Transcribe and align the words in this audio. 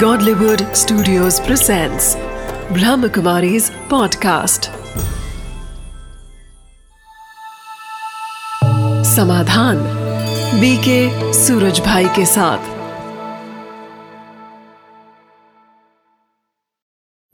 Godlywood 0.00 0.62
Studios 0.76 1.40
presents 1.40 2.16
Brahmakumari's 2.76 3.70
podcast. 3.92 4.68
Samadhan 9.14 9.78
BK 10.60 11.32
Suraj 11.32 11.80
भाई 11.80 12.08
के 12.16 12.26
साथ 12.26 12.75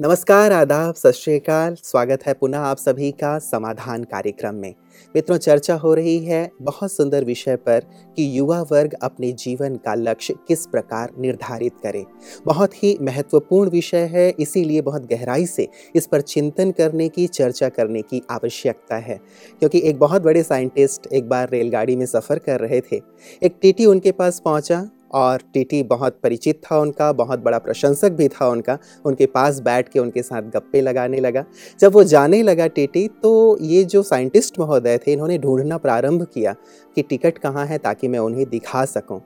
नमस्कार, 0.05 0.53
आदाब, 0.53 0.95
सत 0.95 1.11
श्रीकाल 1.11 1.75
स्वागत 1.75 2.23
है 2.27 2.35
पुनः 2.35 2.59
आप 2.59 2.77
सभी 2.77 3.11
का 3.11 3.39
समाधान 3.39 4.05
कार्यक्रम 4.05 4.55
में। 4.55 4.75
मित्रों, 5.17 5.37
चर्चा 5.37 5.75
हो 5.75 5.95
रही 5.95 6.19
है 6.19 6.51
बहुत 6.63 6.93
सुंदर 6.93 7.25
विषय 7.25 7.57
पर 7.57 7.81
कि 8.17 8.39
युवा 8.39 8.63
वर्ग 8.63 8.95
अपने 9.03 9.33
जीवन 9.33 9.77
का 9.77 9.95
लक्ष्य 9.95 10.35
किस 10.49 10.67
प्रकार 10.67 11.11
निर्धारित 11.19 11.73
करे। 11.83 12.05
बहुत 12.47 12.83
ही 12.83 12.99
महत्वपूर्ण 13.03 13.71
विषय 13.71 14.01
है, 14.01 14.35
इसीलिए 14.41 14.81
बहुत 14.81 15.03
गहराई 15.03 15.47
से 15.47 15.69
इस 15.95 16.07
पर 16.07 16.21
चिंतन 16.21 16.71
करने 16.71 17.09
की, 17.09 17.27
चर्चा 17.27 17.69
करने 17.69 18.03
की 18.03 18.23
आवश्यकता 18.31 18.97
है। 18.97 19.21
क्योंकि 19.59 19.83
एक 19.85 19.99
बहुत 19.99 20.23
बड़े 20.23 20.43
साइंटिस्ट 20.43 21.07
एक 21.13 21.29
बार 21.29 21.49
रेलगाड़ी 21.51 21.97
में 21.97 22.07
सफ़र 22.07 22.39
कर 22.39 22.61
रहे 22.61 22.81
थे। 22.81 23.01
एक 23.43 23.57
टीटी 23.63 23.87
उनके 23.87 24.13
पास 24.13 24.43
पहुँचा 24.45 24.89
और 25.15 25.43
टीटी 25.55 25.83
बहुत 25.83 26.19
परिचित 26.23 26.61
था 26.65 26.79
उनका, 26.79 27.13
बहुत 27.13 27.39
बड़ा 27.39 27.59
प्रशंसक 27.59 28.13
भी 28.13 28.29
था 28.29 28.49
उनका। 28.49 28.79
उनके 29.05 29.27
पास 29.27 29.61
बैठ 29.61 29.89
के 29.89 29.99
उनके 29.99 30.23
साथ 30.23 30.43
गप्पे 30.51 30.81
लगाने 30.81 31.21
लगा। 31.21 31.45
जब 31.81 31.93
वो 31.93 32.05
जाने 32.05 32.43
लगा 32.43 32.67
टीटी 32.67 33.07
तो 33.23 33.59
ये 33.61 33.85
जो 33.85 34.03
साइंटिस्ट 34.03 34.61
महोदय 34.61 34.99
थे, 34.99 35.13
इन्होंने 35.13 35.39
ढूंढना 35.39 35.79
प्रारंभ 35.79 36.27
किया 36.35 36.55
कि 36.97 37.03
टिकट 37.03 37.39
कहाँ 37.39 37.67
है 37.67 37.79
ताकि 37.79 38.09
मैं 38.09 38.19
उन्हें 38.19 38.49
दिखा 38.49 38.85
सकूँ। 38.85 39.21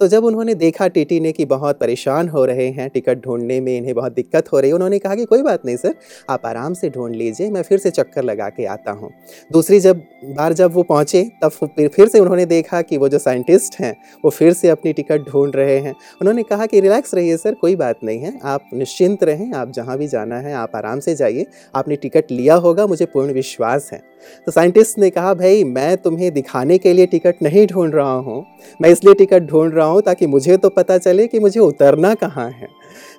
तो 0.00 0.08
जब 0.08 0.24
उन्होंने 0.24 0.54
देखा 0.54 0.88
टीटी 0.88 1.20
ने 1.20 1.32
कि 1.32 1.44
बहुत 1.44 1.78
परेशान 1.78 2.28
हो 2.28 2.44
रहे 2.44 2.68
हैं, 2.68 2.90
टिकट 2.90 3.18
ढूँढने 3.18 3.60
में 3.60 3.78
इन्हें 3.78 3.94
बहुत 3.94 4.12
दिक्कत 4.12 4.52
हो 4.52 4.60
रही 4.60 4.70
है, 4.70 4.74
उन्होंने 4.74 4.98
कहा 4.98 5.14
कि 5.14 5.24
कोई 5.24 5.42
बात 5.42 5.66
नहीं 5.66 5.76
सर, 5.76 5.94
आप 6.30 6.46
आराम 6.46 6.74
से 6.74 6.90
ढूंढ 6.90 7.14
लीजिए, 7.14 7.50
मैं 7.50 7.62
फिर 7.62 7.78
से 7.78 7.90
चक्कर 7.90 8.22
लगा 8.22 8.48
के 8.48 8.64
आता 8.64 8.90
हूँ। 8.90 9.10
दूसरी 9.52 9.80
जब, 9.80 10.02
बार 10.24 10.52
जब 10.52 10.72
वो 10.72 10.82
पहुँचे, 10.82 11.30
तब 11.42 11.48
फिर 11.48 11.88
फिर 11.88 12.08
से 12.08 12.20
उन्होंने 12.20 12.46
देखा 12.46 12.82
कि 12.82 12.96
वो 12.96 13.08
जो 13.08 13.18
साइंटिस्ट 13.18 13.80
हैं, 13.80 13.96
वो 14.24 14.30
फिर 14.30 14.52
से 14.52 14.68
अपनी 14.68 14.92
टिकट 14.92 15.20
ढूंढ 15.20 15.56
रहे 15.56 15.78
हैं। 15.78 15.94
उन्होंने 16.20 16.42
कहा 16.42 16.66
कि 16.66 16.80
रिलैक्स 16.80 17.14
रहिए 17.14 17.36
सर, 17.36 17.54
कोई 17.54 17.76
बात 17.76 18.00
नहीं 18.04 18.18
है, 18.18 18.40
आप 18.42 18.70
निश्चिंत 18.74 19.24
रहें, 19.24 19.52
आप 19.52 19.70
जहाँ 19.70 19.98
भी 19.98 20.08
जाना 20.08 20.36
है, 20.36 20.54
आप 20.54 20.76
आराम 20.76 21.00
से 21.00 21.14
जाइए, 21.14 21.46
आपने 21.74 21.96
टिकट 21.96 22.30
लिया 22.30 22.54
होगा, 22.54 22.86
मुझे 22.86 23.06
पूर्ण 23.06 23.32
विश्वास 23.32 23.90
है। 23.92 24.13
तो 24.46 24.52
साइंटिस्ट 24.52 24.98
ने 24.98 25.10
कहा, 25.10 25.34
भाई, 25.34 25.64
मैं 25.64 25.96
तुम्हें 25.96 26.32
दिखाने 26.32 26.78
के 26.78 26.92
लिए 26.92 27.06
टिकट 27.06 27.42
नहीं 27.42 27.66
ढूंढ 27.66 27.94
रहा 27.94 28.12
हूँ। 28.12 28.44
मैं 28.82 28.90
इसलिए 28.90 29.14
टिकट 29.14 29.42
ढूंढ 29.42 29.74
रहा 29.74 29.86
हूँ 29.86 30.02
ताकि 30.02 30.26
मुझे 30.26 30.56
तो 30.56 30.68
पता 30.68 30.98
चले 30.98 31.26
कि 31.26 31.38
मुझे 31.38 31.60
उतरना 31.60 32.14
कहाँ 32.14 32.50
है। 32.50 32.68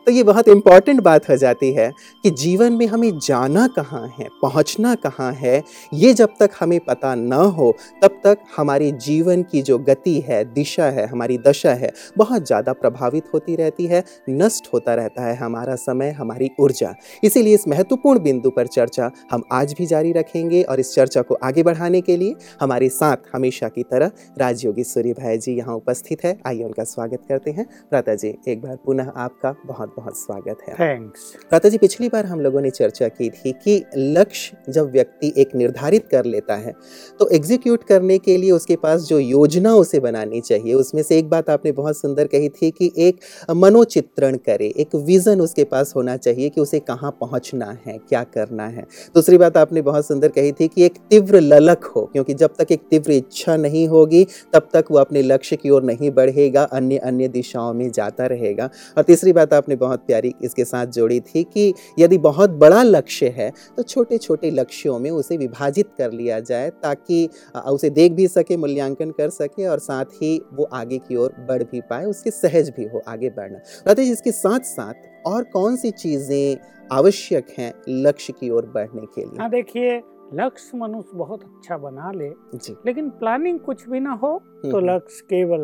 तो 0.08 0.12
ये 0.12 0.24
बहुत 0.24 0.48
इंपॉर्टेंट 0.48 1.02
बात 1.02 1.30
हो 1.30 1.36
जाती 1.36 1.72
है 1.74 1.92
कि 2.24 2.30
जीवन 2.32 2.74
में 2.74 2.86
हमें 2.88 3.18
जाना 3.20 3.68
कहाँ 3.68 4.08
है, 4.10 4.28
पहुँचना 4.42 4.94
कहाँ 4.96 5.32
है, 5.34 5.62
ये 5.94 6.14
जब 6.14 6.34
तक 6.40 6.52
हमें 6.60 6.80
पता 6.80 7.14
न 7.16 7.34
हो, 7.34 7.72
तब 8.04 8.20
तक 8.24 8.40
हमारे 8.58 8.92
जीवन 9.00 9.44
की 9.44 9.62
जो 9.62 9.78
गति 9.80 10.20
है, 10.20 10.44
दिशा 10.54 10.86
है, 10.88 11.06
हमारी 11.08 11.38
दशा 11.38 11.74
है, 11.74 11.92
बहुत 12.18 12.46
ज़्यादा 12.48 12.74
प्रभावित 12.74 13.34
होती 13.34 13.56
रहती 13.56 13.86
है, 13.86 14.04
नष्ट 14.30 14.70
होता 14.74 14.96
रहता 14.96 15.26
है 15.26 15.36
हमारा 15.36 15.76
समय, 15.78 16.12
हमारी 16.12 16.50
ऊर्जा। 16.60 16.94
इसीलिए 17.24 17.54
इस 17.56 17.68
महत्वपूर्ण 17.68 18.20
बिंदु 18.20 18.50
पर 18.50 18.68
चर्चा 18.68 19.12
हम 19.32 19.44
आज 19.52 19.74
भी 19.74 19.86
जारी 19.86 20.12
रखेंगे 20.12 20.62
और 20.64 20.80
इस 20.80 20.94
चर्चा 20.96 21.22
को 21.22 21.38
आगे 21.44 21.64
बढ़ाने 21.64 22.02
के 22.02 22.18
लिए 22.18 22.36
हमारे 22.62 22.90
साथ 22.92 23.34
हमेशा 23.34 23.70
की 23.70 23.84
तरह 23.84 24.12
राजयोगी 24.40 24.84
सूर्य 24.84 25.14
भाई 25.14 25.38
जी 25.38 25.58
यहाँ 25.58 25.76
उपस्थित 25.76 26.24
है। 26.26 26.38
आइए 26.48 26.64
उनका 26.64 26.84
स्वागत 26.86 27.26
करते 27.30 27.52
हैं। 27.52 27.66
प्राता 27.90 28.16
जी, 28.16 28.34
एक 28.48 28.62
बार 28.62 28.78
पुनः 28.86 29.12
आपका 29.18 29.56
बहुत 29.66 29.95
बहुत 29.98 30.18
स्वागत 30.18 30.58
है। 30.68 30.74
थैंक्स 30.76 31.70
जी 31.70 31.78
पिछली 31.78 32.08
बार 32.10 32.26
हम 32.26 32.40
लोगों 32.40 32.62
ने 32.62 32.70
चर्चा 32.70 33.08
की 33.10 33.30
थी 33.30 33.52
कि 33.64 33.84
लक्ष्य 33.98 34.72
जब 34.72 34.92
व्यक्ति 34.92 35.32
एक 35.38 35.56
निर्धारित 35.56 36.08
कर 36.08 36.26
लेता 36.26 36.56
है 36.56 36.74
तो 37.20 37.28
एग्जीक्यूट 37.30 37.84
करने 37.84 38.18
के 38.18 38.36
लिए 38.38 38.52
उसके 38.52 38.76
पास 38.76 39.02
जो 39.02 39.20
योजना 39.20 39.74
उसे 39.76 40.00
बनानी 40.00 40.42
चाहिए 40.42 40.74
उसमें 40.74 41.02
से 41.04 41.18
एक 41.18 41.30
बात 41.30 41.50
आपने 41.50 41.72
बहुत 41.72 41.98
सुंदर 41.98 42.28
कही 42.28 42.50
थी 42.52 42.72
कि 42.72 42.92
एक 42.98 43.20
मनोचित्रण 43.54 44.38
करे 44.46 44.68
एक 44.78 44.96
विजन 44.98 45.42
उसके 45.42 45.64
पास 45.66 45.94
होना 45.96 46.18
चाहिए 46.18 46.50
कि 46.50 46.62
उसे 46.62 46.80
कहाँ 46.82 47.12
पहुँचना 47.22 47.78
है 47.86 47.98
क्या 48.00 48.24
करना 48.26 48.68
है। 48.68 48.86
दूसरी 49.16 49.38
बात 49.38 49.58
आपने 49.58 49.82
बहुत 49.82 50.08
सुंदर 50.08 50.30
कही 50.30 50.52
थी 50.52 50.68
कि 50.68 50.84
एक 50.86 50.98
तीव्र 51.10 51.40
ललक 51.42 51.86
हो 51.86 52.06
क्योंकि 52.06 52.34
जब 52.34 52.56
तक 52.60 52.72
एक 52.72 52.82
तीव्र 52.90 53.12
इच्छा 53.12 53.56
नहीं 53.58 53.88
होगी 53.88 54.24
तब 54.54 54.70
तक 54.74 54.86
वो 54.92 54.98
अपने 55.00 55.22
लक्ष्य 55.22 55.56
की 55.56 55.70
ओर 55.70 55.84
नहीं 55.84 56.12
बढ़ेगा 56.12 56.64
अन्य 56.64 56.98
अन्य 57.00 57.28
दिशाओं 57.30 57.74
में 57.74 57.90
जाता 57.92 58.26
रहेगा। 58.28 58.70
और 58.98 59.04
तीसरी 59.04 59.34
बात 59.34 59.54
आपने 59.54 59.76
बहुत 59.86 60.06
प्यारी 60.08 60.34
इसके 60.44 60.66
साथ 60.66 60.88
जोड़ी 60.96 61.20
थी 61.24 61.44
कि 61.46 61.74
यदि 62.00 62.18
बहुत 62.20 62.50
बड़ा 62.60 62.82
लक्ष्य 62.84 63.34
है 63.38 63.52
तो 63.78 63.84
छोटे 63.86 64.18
छोटे 64.20 64.52
लक्ष्यों 64.52 65.00
में 65.00 65.10
उसे 65.12 65.38
विभाजित 65.38 65.90
कर 65.98 66.12
लिया 66.14 66.40
जाए 66.42 66.70
ताकि 66.84 67.28
उसे 67.68 67.90
देख 67.92 68.12
भी 68.12 68.28
सके, 68.30 68.58
मूल्यांकन 68.58 69.12
कर 69.12 69.30
सके 69.32 69.66
और 69.66 69.80
साथ 69.82 70.06
ही 70.22 70.40
वो 70.54 70.70
आगे 70.74 70.98
की 71.00 71.16
ओर 71.16 71.34
बढ़ 71.50 71.64
भी 71.64 71.82
पाए, 71.82 72.06
उसके 72.06 72.32
सहज 72.32 72.70
भी 72.78 72.86
हो 72.86 73.02
आगे 73.08 73.30
बढ़ना। 73.32 73.60
राधेश 73.88 74.10
इसके 74.10 74.32
साथ 74.34 74.60
साथ 74.68 75.28
और 75.28 75.44
कौन 75.54 75.76
सी 75.76 75.92
चीज़ें 75.94 76.58
आवश्यक 76.92 77.48
हैं 77.58 77.72
लक्ष्य 77.90 78.34
की 78.40 78.50
ओर 78.50 78.66
बढ़ने 78.76 79.06
के 79.06 79.22
लिए? 79.22 79.40
हाँ 79.40 79.50
देखिए 79.50 80.02
लक्ष्य 80.36 80.78
मनुष्य 80.78 81.18
बहुत 81.18 81.44
अच्छा 81.44 81.78
बना 81.78 82.12
ले 82.12 82.30
जी। 82.56 82.76
लेकिन 82.86 83.10
प्लानिंग 83.20 83.60
कुछ 83.60 83.88
भी 83.90 84.00
ना 84.00 84.12
हो 84.14 84.38
तो 84.64 84.78
हम्म। 84.78 84.90
लक्ष्य 84.90 85.26
केवल 85.30 85.62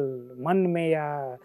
मन 0.47 0.57
में 0.69 0.87
या 0.89 1.37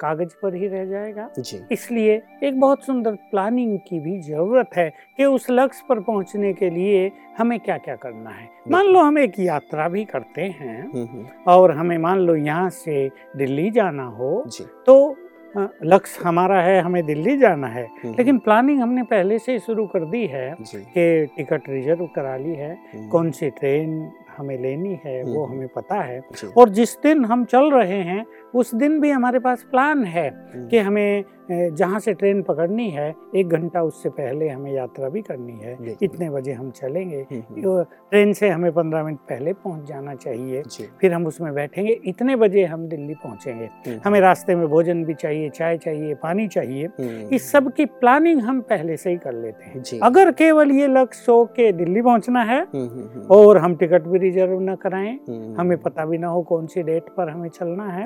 कागज़ 0.00 0.34
पर 0.42 0.54
ही 0.54 0.66
रह 0.68 0.84
जाएगा। 0.84 1.28
इसलिए 1.72 2.20
एक 2.44 2.58
बहुत 2.60 2.84
सुंदर 2.84 3.14
प्लानिंग 3.30 3.78
की 3.88 3.98
भी 4.00 4.18
ज़रूरत 4.22 4.70
है 4.76 4.88
कि 5.16 5.24
उस 5.24 5.46
लक्ष्य 5.50 5.84
पर 5.88 6.00
पहुँचने 6.00 6.52
के 6.52 6.68
लिए 6.70 7.10
हमें 7.38 7.58
क्या 7.60 7.76
क्या 7.78 7.96
करना 7.96 8.30
है। 8.30 8.48
मान 8.70 8.86
लो 8.86 9.00
हम 9.00 9.18
एक 9.18 9.38
यात्रा 9.40 9.88
भी 9.88 10.04
करते 10.04 10.42
हैं 10.42 10.82
हम्म, 10.82 11.04
हम्म, 11.06 11.26
और 11.46 11.70
हमें 11.70 11.96
मान 11.98 12.18
लो 12.18 12.36
यहाँ 12.36 12.70
से 12.70 13.08
दिल्ली 13.36 13.70
जाना 13.70 14.04
हो 14.18 14.30
तो 14.86 14.94
लक्ष्य 15.84 16.22
हमारा 16.24 16.60
है 16.62 16.80
हमें 16.80 17.04
दिल्ली 17.06 17.36
जाना 17.36 17.66
है। 17.66 17.84
हम्म, 18.04 18.14
लेकिन 18.18 18.38
प्लानिंग 18.38 18.80
हमने 18.80 19.02
पहले 19.02 19.38
से 19.38 19.52
ही 19.52 19.58
शुरू 19.58 19.86
कर 19.86 20.04
दी 20.04 20.26
है 20.26 20.56
कि 20.74 21.26
टिकट 21.36 21.68
रिज़र्व 21.68 22.06
करा 22.06 22.36
ली 22.36 22.54
है 22.54 22.72
हम्म, 22.94 23.08
कौन 23.08 23.30
सी 23.30 23.50
ट्रेन 23.50 24.12
हमें 24.36 24.58
लेनी 24.58 24.98
है 25.04 25.22
वो 25.24 25.44
हम्म। 25.44 25.56
हमें 25.56 25.68
पता 25.68 26.00
है। 26.00 26.20
और 26.56 26.68
जिस 26.68 26.96
दिन 27.02 27.24
हम 27.24 27.44
चल 27.44 27.70
रहे 27.70 28.00
हैं 28.02 28.24
उस 28.54 28.74
दिन 28.74 29.00
भी 29.00 29.10
हमारे 29.10 29.38
पास 29.38 29.62
प्लान 29.70 30.04
है 30.04 30.28
हम्म, 30.28 30.68
कि 30.68 30.78
हमें 30.78 31.24
जहाँ 31.50 32.00
से 32.00 32.12
ट्रेन 32.14 32.42
पकड़नी 32.42 32.90
है 32.90 33.14
एक 33.36 33.48
घंटा 33.48 33.82
उससे 33.82 34.08
पहले 34.08 34.48
हमें 34.48 34.72
यात्रा 34.72 35.08
भी 35.08 35.22
करनी 35.22 35.52
है। 35.52 35.96
इतने 36.02 36.30
बजे 36.30 36.52
हम 36.52 36.70
चलेंगे। 36.70 37.26
हम्म, 37.32 37.42
हम्म, 37.50 37.82
ट्रेन 37.82 38.32
से 38.32 38.48
हमें 38.48 38.72
पंद्रह 38.72 39.04
मिनट 39.04 39.18
पहले 39.18 39.52
पहुँच 39.52 39.88
जाना 39.88 40.14
चाहिए। 40.14 40.62
फिर 41.00 41.12
हम 41.12 41.26
उसमें 41.26 41.54
बैठेंगे। 41.54 42.00
इतने 42.04 42.36
बजे 42.36 42.64
हम 42.64 42.86
दिल्ली 42.88 43.14
पहुँचेंगे। 43.14 43.64
हम्म, 43.64 44.00
हमें 44.04 44.20
रास्ते 44.20 44.54
में 44.54 44.66
भोजन 44.68 45.04
भी 45.04 45.14
चाहिए 45.14 45.48
चाय 45.50 45.78
चाहिए 45.78 46.14
पानी 46.14 46.48
चाहिए। 46.48 46.88
इस 47.32 47.50
सब 47.52 47.72
की 47.72 47.84
प्लानिंग 47.84 48.40
हम 48.40 48.60
पहले 48.60 48.96
से 48.96 49.10
ही 49.10 49.16
कर 49.16 49.32
लेते 49.32 49.64
हैं। 49.64 50.00
अगर 50.02 50.30
केवल 50.32 50.70
ये 50.70 50.86
लक्ष्य 50.86 51.32
हो 51.32 51.44
के 51.44 51.72
दिल्ली 51.72 52.02
पहुँचना 52.02 52.42
है 52.42 52.62
और 53.30 53.58
हम 53.58 53.74
टिकट 53.76 54.02
भी 54.02 54.18
रिज़र्व 54.18 54.60
न 54.60 54.74
कराएँ 54.74 55.18
हमें 55.58 55.76
पता 55.78 56.04
भी 56.06 56.18
ना 56.18 56.28
हो 56.28 56.42
कौन 56.42 56.66
सी 56.66 56.82
डेट 56.82 57.02
पर 57.16 57.28
हमें 57.28 57.48
चलना 57.48 57.86
है 57.88 58.04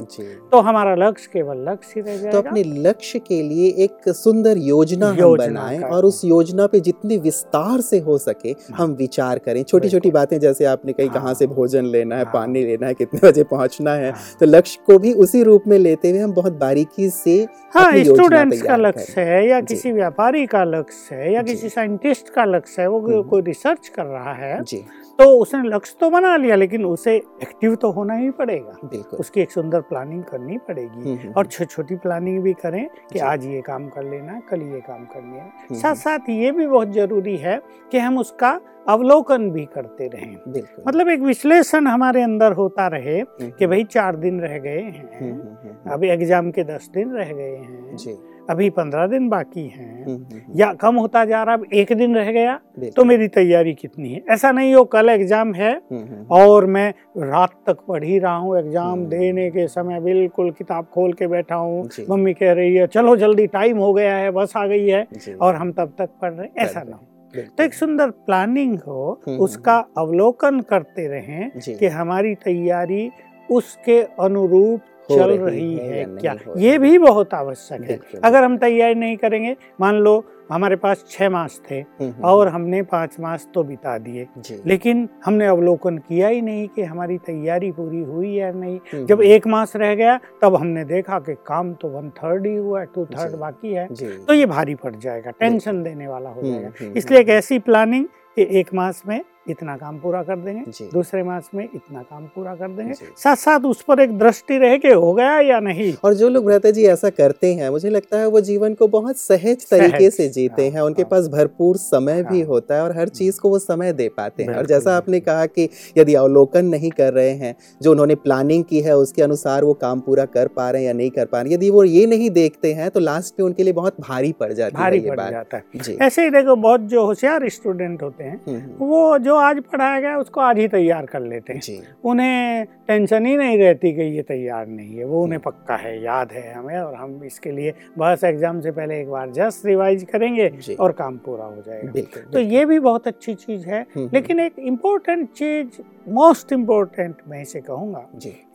तो 0.51 0.61
हमारा 0.61 0.95
लक्ष्य 0.95 1.31
केवल 1.33 1.69
लक्ष्य 1.69 2.01
ही 2.01 2.25
रह 2.25 2.31
तो 2.31 2.39
अपने 2.39 2.63
लक्ष्य 2.63 3.19
के 3.29 3.43
लिए 3.43 3.69
एक 3.85 4.09
सुंदर 4.15 4.59
योजना 4.59 5.11
योजना 5.11 5.25
हम 5.25 5.37
बनाएँ 5.37 5.81
और 5.81 6.05
उस 6.05 6.25
योजना 6.25 6.67
पे 6.67 6.81
जितने 6.81 7.17
विस्तार 7.19 7.81
से 7.81 7.99
हो 7.99 8.19
सके 8.19 8.55
हम 8.75 8.93
विचार 8.95 9.39
करें 9.39 9.63
छोटी 9.65 9.89
छोटी 9.89 10.11
बातें 10.11 10.39
जैसे 10.41 10.65
आपने 10.65 10.93
कही 10.93 11.09
कहाँ 11.09 11.35
से 11.35 11.45
हाँ। 11.45 11.55
भोजन 11.55 11.87
लेना 11.87 12.17
है 12.17 12.25
हाँ। 12.25 12.33
पानी 12.35 12.65
लेना 12.65 12.87
है 12.87 12.95
कितने 12.95 13.21
बजे 13.23 13.45
पहुँचना 13.45 13.95
है 13.95 14.11
हाँ। 14.11 14.37
तो 14.41 14.47
लक्ष्य 14.47 14.81
को 14.87 14.99
भी 14.99 15.13
उसी 15.17 15.43
रूप 15.43 15.65
में 15.67 15.79
लेते 15.79 16.11
हुए 16.11 16.21
हम 16.21 16.33
बहुत 16.33 16.59
बारीकी 16.59 17.11
से 17.11 17.37
हाँ 17.75 17.91
स्टूडेंट्स 18.05 18.63
का 18.63 18.77
लक्ष्य 18.77 19.21
है 19.23 19.47
या 19.49 19.61
किसी 19.63 19.93
व्यापारी 19.93 20.47
का 20.47 20.65
लक्ष्य 20.67 21.15
है 21.15 21.33
या 21.33 21.43
किसी 21.43 21.69
साइंटिस्ट 21.69 22.29
का 22.29 22.45
लक्ष्य 22.45 22.83
है 22.83 22.89
वो 22.89 23.01
हम्म। 23.01 23.23
कोई 23.23 23.43
रिसर्च 23.43 23.89
कर 23.89 24.05
रहा 24.07 24.33
है 24.35 24.63
जी 24.65 24.85
तो 25.19 25.25
उसने 25.39 25.69
लक्ष्य 25.69 25.97
तो 26.01 26.11
बना 26.11 26.37
लिया 26.37 26.57
लेकिन 26.57 26.85
उसे 26.85 27.17
एक्टिव 27.17 27.75
तो 27.75 27.91
होना 27.91 28.15
ही 28.15 28.31
पड़ेगा। 28.31 28.77
बिल्कुल। 28.85 29.21
उसकी 29.21 29.41
एक 29.41 29.51
सुंदर 29.51 29.81
प्लानिंग 29.81 30.25
करनी 30.25 30.59
पड़ेगी। 30.59 31.11
हम्म, 31.11 31.21
हम्म, 31.21 31.33
और 31.33 31.47
छोटी 31.47 31.75
छोटी 31.75 31.97
प्लानिंग 31.97 32.43
भी 32.43 32.53
करें 32.53 32.89
कि 33.13 33.19
आज 33.19 33.47
ये 33.47 33.61
काम 33.61 33.89
कर 33.89 34.05
लेना 34.05 34.41
कल 34.41 34.63
ये 34.63 34.81
काम 34.81 35.05
कर 35.05 35.21
है। 35.21 35.41
हम्म, 35.41 35.75
साथ 35.75 35.95
साथ 35.95 36.19
ये 36.19 36.53
भी 36.53 36.67
बहुत 36.67 36.89
ज़रूरी 36.89 37.37
है 37.37 37.61
कि 37.91 37.99
हम 37.99 38.19
उसका 38.19 38.61
अवलोकन 38.87 39.51
भी 39.51 39.65
करते 39.75 40.07
रहे। 40.09 40.63
मतलब 40.87 41.09
एक 41.09 41.21
विश्लेषण 41.23 41.87
हमारे 41.87 42.23
अंदर 42.23 42.53
होता 42.53 42.87
रहे 42.89 43.19
हम्म, 43.19 43.51
कि 43.51 43.67
भाई 43.67 43.85
चार 43.87 44.17
दिन 44.17 44.41
रह 44.41 44.59
गए 44.59 44.81
हम्म, 44.81 44.93
हैं। 44.93 45.21
हम्म, 45.21 45.57
हम्म, 45.63 45.93
अभी 45.93 46.09
एग्ज़ाम 46.09 46.51
के 46.51 46.65
दस 46.65 46.91
दिन 46.95 47.13
रह 47.13 47.33
गए 47.33 47.57
हैं। 47.57 47.97
जी। 47.97 48.17
अभी 48.51 48.69
पंद्रह 48.71 49.07
दिन 49.07 49.29
बाकी 49.29 49.67
हैं। 49.69 50.05
हम्म, 50.05 50.15
हम्म, 50.15 50.59
या 50.59 50.73
कम 50.73 50.97
होता 50.97 51.25
जा 51.25 51.43
रहा 51.43 51.55
अब 51.55 51.65
एक 51.75 51.93
दिन 51.93 52.15
रह 52.17 52.31
गया 52.33 52.59
तो 52.97 53.05
मेरी 53.05 53.29
तैयारी 53.29 53.73
कितनी 53.75 54.13
है? 54.13 54.23
ऐसा 54.31 54.53
नहीं 54.53 54.75
हो 54.75 54.85
कल 54.85 55.09
एग्ज़ाम 55.09 55.55
है 55.55 55.73
हम्म, 55.73 56.03
हम्म, 56.03 56.25
और 56.31 56.67
मैं 56.67 56.89
रात 57.21 57.55
तक 57.67 57.81
पढ़ 57.89 58.05
ही 58.05 58.19
रहा 58.19 58.37
हूँ 58.37 58.59
एग्ज़ाम 58.59 58.93
हम्म। 58.93 59.09
देने 59.09 59.51
के 59.51 59.67
समय 59.69 60.01
बिल्कुल 60.01 60.51
किताब 60.51 60.87
खोल 60.95 61.13
के 61.13 61.27
बैठा 61.27 61.55
हूँ। 61.57 61.89
मम्मी 62.11 62.35
कह 62.35 62.53
रही 62.53 62.75
है 62.75 62.87
चलो 62.87 63.17
जल्दी 63.17 63.47
टाइम 63.49 63.79
हो 63.79 63.93
गया 63.95 64.15
है 64.17 64.31
बस 64.31 64.57
आ 64.57 64.67
गई 64.67 64.87
है 64.87 65.07
और 65.41 65.55
हम 65.55 65.73
तब 65.73 65.95
तक 65.99 66.11
पढ़ 66.23 66.33
रहे 66.33 66.65
ऐसा 66.65 66.83
ना 66.83 66.97
हो। 66.97 67.07
तो 67.43 67.65
एक 67.65 67.75
सुंदर 67.75 68.11
प्लानिंग 68.11 68.79
हो 68.79 69.21
हम्म, 69.29 69.39
उसका 69.39 69.77
अवलोकन 69.99 70.61
करते 70.61 71.07
रहें 71.09 71.51
कि 71.79 71.87
हमारी 71.87 72.35
तैयारी 72.35 73.11
उसके 73.51 74.03
अनुरूप 74.21 74.81
चल 75.11 75.31
रही 75.31 75.37
रही 75.39 75.75
है 75.77 75.99
है 75.99 76.05
क्या? 76.05 76.35
ये 76.59 76.79
भी 76.79 76.99
बहुत 76.99 77.35
आवश्यक 77.35 77.81
है। 77.83 77.99
अगर 78.25 78.45
हम 78.45 78.57
तैयारी 78.59 78.95
नहीं 78.95 79.17
करेंगे 79.17 79.57
मान 79.81 79.95
लो 79.95 80.25
हमारे 80.51 80.77
पास 80.77 81.05
छह 81.11 81.31
मास 81.31 81.61
थे 81.71 81.75
हम्म, 81.75 82.11
हम्म, 82.11 82.25
और 82.25 82.49
हमने 82.49 82.83
पाँच 82.83 83.17
मास 83.21 83.49
तो 83.55 83.63
बिता 83.63 83.97
दिए। 83.99 84.27
लेकिन 84.67 85.09
हमने 85.25 85.47
अवलोकन 85.47 85.99
किया 85.99 86.29
ही 86.29 86.41
नहीं 86.41 86.67
कि 86.69 86.83
हमारी 86.83 87.19
तैयारी 87.19 87.71
पूरी 87.73 88.03
हुई 88.03 88.33
या 88.33 88.51
नहीं। 88.53 88.79
हम्म, 88.93 89.05
जब 89.07 89.23
एक 89.23 89.47
मास 89.47 89.77
रह 89.77 89.95
गया 89.95 90.19
तब 90.43 90.57
हमने 90.57 90.85
देखा 90.85 91.19
कि 91.19 91.35
काम 91.47 91.73
तो 91.75 91.89
वन 91.89 92.11
थर्ड 92.11 92.47
ही 92.47 92.55
हुआ 92.57 92.81
है 92.81 92.87
टू 92.95 93.05
थर्ड 93.07 93.37
बाकी 93.37 93.73
है। 93.75 93.87
तो 94.27 94.35
ये 94.35 94.47
भारी 94.47 94.75
पड़ 94.75 94.95
जाएगा 94.97 95.31
टेंशन 95.31 95.83
देने 95.83 96.09
वाला 96.09 96.31
हो 96.31 96.43
जाएगा। 96.43 96.93
इसलिए 96.97 97.21
एक 97.21 97.29
ऐसी 97.29 97.59
प्लानिंग 97.59 98.07
कि 98.37 98.47
एक 98.61 98.75
मास 98.75 99.03
में 99.09 99.21
इतना 99.49 99.77
काम 99.77 99.99
पूरा 99.99 100.23
कर 100.23 100.37
देंगे। 100.37 100.89
दूसरे 100.93 101.23
मास 101.23 101.49
में 101.55 101.65
इतना 101.65 102.03
काम 102.03 102.25
पूरा 102.27 102.55
कर 102.55 102.69
देंगे। 102.69 102.95
साथ 102.95 103.37
साथ 103.37 103.61
उस 103.61 103.83
पर 103.83 104.01
एक 104.01 104.19
दृष्टि 104.19 104.59
रहे 104.59 104.79
कि 104.79 104.89
हो 104.89 105.13
गया 105.15 105.39
या 105.41 105.59
नहीं। 105.61 105.93
और 106.05 106.15
जो 106.15 106.29
लोग 106.29 106.45
भ्राता 106.45 106.71
जी 106.71 106.85
ऐसा 106.87 107.11
करते 107.11 107.53
हैं। 107.55 107.71
मुझे 107.71 107.91
लगता 107.91 108.19
है 108.19 108.27
वो 108.27 108.41
जीवन 108.41 108.75
को 108.75 108.89
बहुत 108.89 109.17
सहज 109.17 109.67
तरीके 109.71 110.11
से 110.11 110.29
जीते 110.29 110.63
हाँ, 110.63 110.71
हैं। 110.71 110.81
उनके 110.81 111.03
हाँ। 111.03 111.09
पास 111.11 111.29
भरपूर 111.29 111.77
समय 111.77 112.23
भी 112.23 112.41
हाँ। 112.41 112.49
होता 112.49 112.75
है 112.75 112.83
और 112.83 112.97
हर 112.99 113.09
चीज़ 113.11 113.41
को 113.41 113.49
वो 113.49 113.59
समय 113.59 113.93
दे 113.93 114.09
पाते 114.09 114.43
हैं। 114.43 114.55
और 114.55 114.67
जैसा 114.67 114.97
आपने 114.97 115.21
कहा 115.21 115.47
कि 115.47 115.69
यदि 115.99 116.15
अवलोकन 116.15 116.65
नहीं 116.67 116.91
कर 116.91 117.13
रहे 117.13 117.31
हैं 117.31 117.55
जो 117.83 117.91
उन्होंने 117.91 118.15
प्लानिंग 118.15 118.65
की 118.65 118.81
है 118.81 118.97
उसके 118.97 119.23
अनुसार 119.23 119.65
वो 119.65 119.73
काम 119.75 120.01
पूरा 120.01 120.25
कर 120.25 120.49
पा 120.49 120.71
रहे 120.71 120.83
हैं 120.83 120.87
या 120.87 120.93
नहीं 120.93 121.11
कर 121.11 121.27
पा 121.27 121.41
रहे 121.41 121.55
यदि 121.55 121.71
वो 121.71 121.85
ये 121.85 122.07
नहीं 122.07 122.31
देखते 122.31 122.73
हैं 122.75 122.91
तो 122.91 123.01
लास्ट 123.01 123.41
में 123.41 123.45
उनके 123.47 123.63
लिए 123.63 123.73
बहुत 123.73 124.01
भारी 124.01 124.33
पड़ 124.33 124.53
जाती 124.53 124.77
भारी 124.77 125.01
है 125.01 125.11
पड़ 125.11 125.31
जाता 125.31 125.57
है। 125.57 125.97
ऐसे 126.03 126.23
ही 126.25 126.31
देखो 126.31 126.57
बहुत 126.57 126.81
जो 126.87 127.05
होशियार 127.07 127.49
स्टूडेंट 127.49 128.03
होते 128.03 128.25
हैं 128.25 128.41
हम्म, 128.49 128.59
हम्म, 128.59 128.87
वो 128.87 129.19
जो 129.19 129.36
आज 129.37 129.61
पढ़ाया 129.63 130.01
गया 130.01 130.17
उसको 130.19 130.41
आज 130.41 130.59
ही 130.59 130.67
तैयार 130.69 131.07
कर 131.07 131.21
लेते 131.23 131.53
हैं। 131.53 131.79
उन्हें 132.05 132.67
टेंशन 132.89 133.27
ही 133.27 133.37
नहीं 133.37 133.59
रहती 133.59 133.93
कि 133.93 134.03
ये 134.17 134.23
तैयार 134.23 134.67
नहीं 134.67 134.97
है 134.97 135.05
वो 135.05 135.23
उन्हें 135.23 135.41
पक्का 135.41 135.77
है 135.77 135.97
याद 136.03 136.33
है 136.33 136.53
हमें 136.53 136.79
और 136.79 136.95
हम 136.95 137.21
इसके 137.25 137.51
लिए 137.51 137.75
बस 137.99 138.25
एग्ज़ाम 138.25 138.61
से 138.61 138.71
पहले 138.71 139.01
एक 139.01 139.09
बार 139.09 139.31
जस्ट 139.33 139.67
रिवाइज 139.67 140.05
करेंगे 140.13 140.51
और 140.77 140.93
काम 140.93 141.17
पूरा 141.17 141.45
हो 141.45 141.63
जाएगा। 141.67 141.93
बिल्कुल 141.93 142.23
तो 142.33 142.41
ये 142.41 142.65
भी 142.67 142.79
बहुत 142.81 143.07
अच्छी 143.07 143.35
चीज़ 143.37 143.67
है 143.67 143.83
हम्म, 143.97 144.09
लेकिन 144.15 144.41
एक 144.41 144.59
इम्पोर्टेंट 144.59 145.29
चीज़ 145.33 145.83
मोस्ट 146.11 146.53
इम्पोर्टेंट 146.53 147.17
मैं 147.29 147.43
इसे 147.43 147.61
कहूँगा 147.61 148.09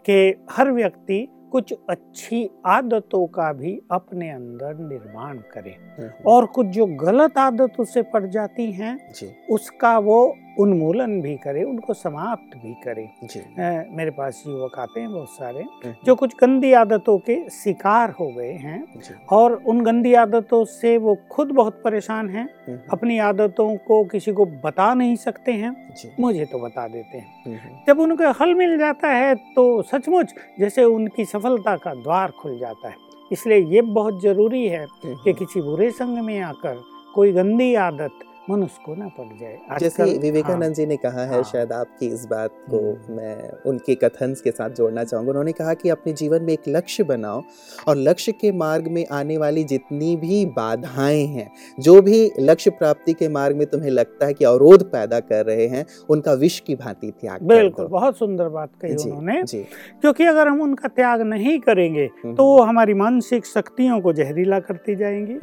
कि 0.06 0.36
हर 0.52 0.72
व्यक्ति 0.72 1.28
कुछ 1.52 1.74
अच्छी 1.90 2.50
आदतों 2.66 3.26
का 3.28 3.52
भी 3.54 3.72
अपने 3.92 4.30
अंदर 4.30 4.78
निर्माण 4.80 5.38
करे 5.54 5.76
हम्म, 5.98 6.10
और 6.28 6.46
कुछ 6.48 6.68
जो 6.68 6.86
गलत 7.02 7.38
आदत 7.38 7.80
उससे 7.80 8.02
पड़ 8.14 8.26
जाती 8.26 8.72
हैं 8.72 8.98
उसका 9.50 9.98
वो 10.00 10.20
उन्मूलन 10.60 11.20
भी 11.22 11.36
करे 11.36 11.64
उनको 11.64 11.94
समाप्त 11.94 12.56
भी 12.58 12.74
करे। 12.84 13.04
अ, 13.04 13.86
मेरे 13.92 14.12
पास 14.12 14.44
युवक 14.48 14.78
आते 14.80 15.00
हैं 15.00 15.12
बहुत 15.12 15.30
सारे 15.30 15.62
हम्म, 15.62 15.94
जो 16.06 16.16
कुछ 16.16 16.34
गंदी 16.42 16.72
आदतों 16.74 17.18
के 17.20 17.36
शिकार 17.50 18.12
हो 18.20 18.28
गए 18.32 18.52
हैं 18.52 18.84
और 19.32 19.54
उन 19.68 19.82
गंदी 19.82 20.14
आदतों 20.14 20.64
से 20.66 20.98
वो 20.98 21.16
खुद 21.32 21.52
बहुत 21.52 21.82
परेशान 21.84 22.30
हैं 22.30 22.48
हम्म, 22.68 22.80
अपनी 22.92 23.18
आदतों 23.20 23.76
को 23.78 24.04
किसी 24.06 24.32
को 24.32 24.46
बता 24.66 24.94
नहीं 24.94 25.16
सकते 25.16 25.52
हैं 25.52 25.76
मुझे 26.20 26.46
तो 26.46 26.60
बता 26.60 26.88
देते 26.88 27.18
हैं। 27.18 27.44
हम्म, 27.46 27.56
हम्म, 27.58 27.78
जब 27.88 28.00
उनको 28.00 28.32
हल 28.42 28.54
मिल 28.54 28.78
जाता 28.78 29.08
है 29.08 29.36
तो 29.56 29.82
सचमुच 29.82 30.34
जैसे 30.60 30.84
उनकी 30.84 31.26
सफलता 31.26 31.76
का 31.76 31.94
द्वार 31.94 32.32
खुल 32.32 32.58
जाता 32.60 32.90
है। 32.90 32.96
इसलिए 33.32 33.58
ये 33.76 33.82
बहुत 33.82 34.22
ज़रूरी 34.22 34.68
है 34.68 34.84
हम्म, 34.84 35.16
कि 35.24 35.34
किसी 35.34 35.62
बुरे 35.62 35.90
संग 35.92 36.18
में 36.26 36.40
आकर 36.42 36.82
कोई 37.16 37.32
गंदी 37.32 37.74
आदत 37.76 38.20
मनुष्य 38.50 38.82
को 38.86 38.96
ना 38.96 39.08
पड़ 39.18 39.26
जाए। 39.40 39.80
जैसे 39.80 40.04
विवेकानंद 40.20 40.74
जी 40.76 40.86
ने 40.86 40.96
कहा 40.98 41.22
है 41.22 41.34
हाँ। 41.34 41.44
शायद 41.44 41.72
आपकी 41.72 42.08
इस 42.08 42.26
बात 42.26 42.52
को 42.70 42.78
हम्म। 42.80 43.16
मैं 43.18 43.52
उनके 43.66 43.96
कथन 43.96 44.34
के 44.44 44.52
साथ 44.52 44.70
जोड़ना 44.70 45.04
चाहूँगा। 45.04 45.30
उन्होंने 45.30 45.52
कहा 45.52 45.74
कि 45.74 45.90
अपने 45.90 46.14
जीवन 46.14 46.44
में 46.44 46.52
एक 46.54 46.64
लक्ष्य 46.68 47.04
बनाओ 47.04 47.42
और 47.88 47.98
लक्ष्य 47.98 48.32
के 48.32 48.52
मार्ग 48.52 48.88
में 48.88 49.06
आने 49.12 49.38
वाली 49.38 49.64
जितनी 49.64 50.16
भी 50.16 50.46
बाधाएँ 50.56 51.26
हैं 51.26 51.50
जो 51.80 52.02
भी 52.02 52.20
लक्ष्य 52.40 52.70
प्राप्ति 52.72 53.14
के 53.14 53.30
मार्ग 53.30 53.56
में 53.56 53.66
तुम्हें 53.68 53.90
लगता 53.90 54.26
है 54.26 54.34
कि 54.34 54.46
अवरोध 54.46 54.84
पैदा 54.92 55.20
कर 55.22 55.46
रहे 55.46 55.68
हैं 55.68 55.86
उनका 56.10 56.34
विष 56.36 56.60
की 56.60 56.76
भांति 56.76 57.12
त्याग 57.12 57.44
बिल्कुल 57.44 57.88
बहुत 57.88 58.18
सुंदर 58.18 58.50
बात 58.50 58.72
कही 58.82 58.96
जी 58.96 59.10
उन्होंने। 59.10 59.42
जी। 59.44 59.64
क्योंकि 60.02 60.26
अगर 60.26 60.48
हम 60.48 60.62
उनका 60.62 60.88
त्याग 60.88 61.22
नहीं 61.24 61.58
करेंगे 61.60 62.10
हम्म, 62.16 62.36
तो 62.36 62.46
वो 62.46 62.62
हमारी 62.62 62.94
मानसिक 62.96 63.46
शक्तियों 63.46 64.00
को 64.02 64.14
जहरीला 64.14 64.60
करती 64.62 64.96
जाएँगी। 64.96 65.34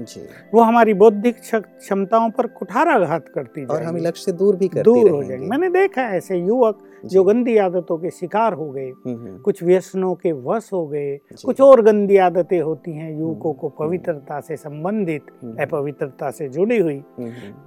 वो 0.55 0.61
हमारी 0.61 0.95
बौद्धिक 0.95 1.37
क्षमताओं 1.45 2.31
पर 2.31 2.47
कुठाराघात 2.89 3.29
करती 3.35 3.65
और 3.65 3.83
हम 3.83 3.97
लक्ष्य 3.97 4.23
से 4.25 4.33
दूर 4.33 4.57
भी 4.57 4.69
करती 4.69 4.83
दूर 4.83 5.11
हो 5.11 5.23
जाएँगे। 5.23 5.47
मैंने 5.47 5.69
देखा 5.71 6.03
है 6.03 6.17
ऐसे 6.17 6.37
युवक 6.39 6.79
जी, 7.05 7.23
गंदी 7.25 7.57
आदतों 7.59 7.97
के 7.99 8.11
शिकार 8.11 8.53
हो 8.53 8.71
गए 8.71 8.89
हम्म, 8.89 9.15
हम्म, 9.17 9.37
कुछ 9.39 9.63
व्यसनों 9.63 10.15
के 10.15 10.33
वश 10.33 10.73
हो 10.73 10.87
गए 10.87 11.17
कुछ 11.45 11.61
और 11.61 11.83
गंदी 11.83 12.17
आदतें 12.19 12.61
होती 12.61 12.93
हैं 12.93 13.11
युवकों 13.19 13.53
को 13.53 13.69
हम्म, 13.69 13.77
पवित्रता 13.79 14.41
से 14.41 14.57
संबंधित 14.57 15.27
अपवित्रता 15.61 16.31
से 16.31 16.49
जुड़ी 16.49 16.79
हुई। 16.79 16.99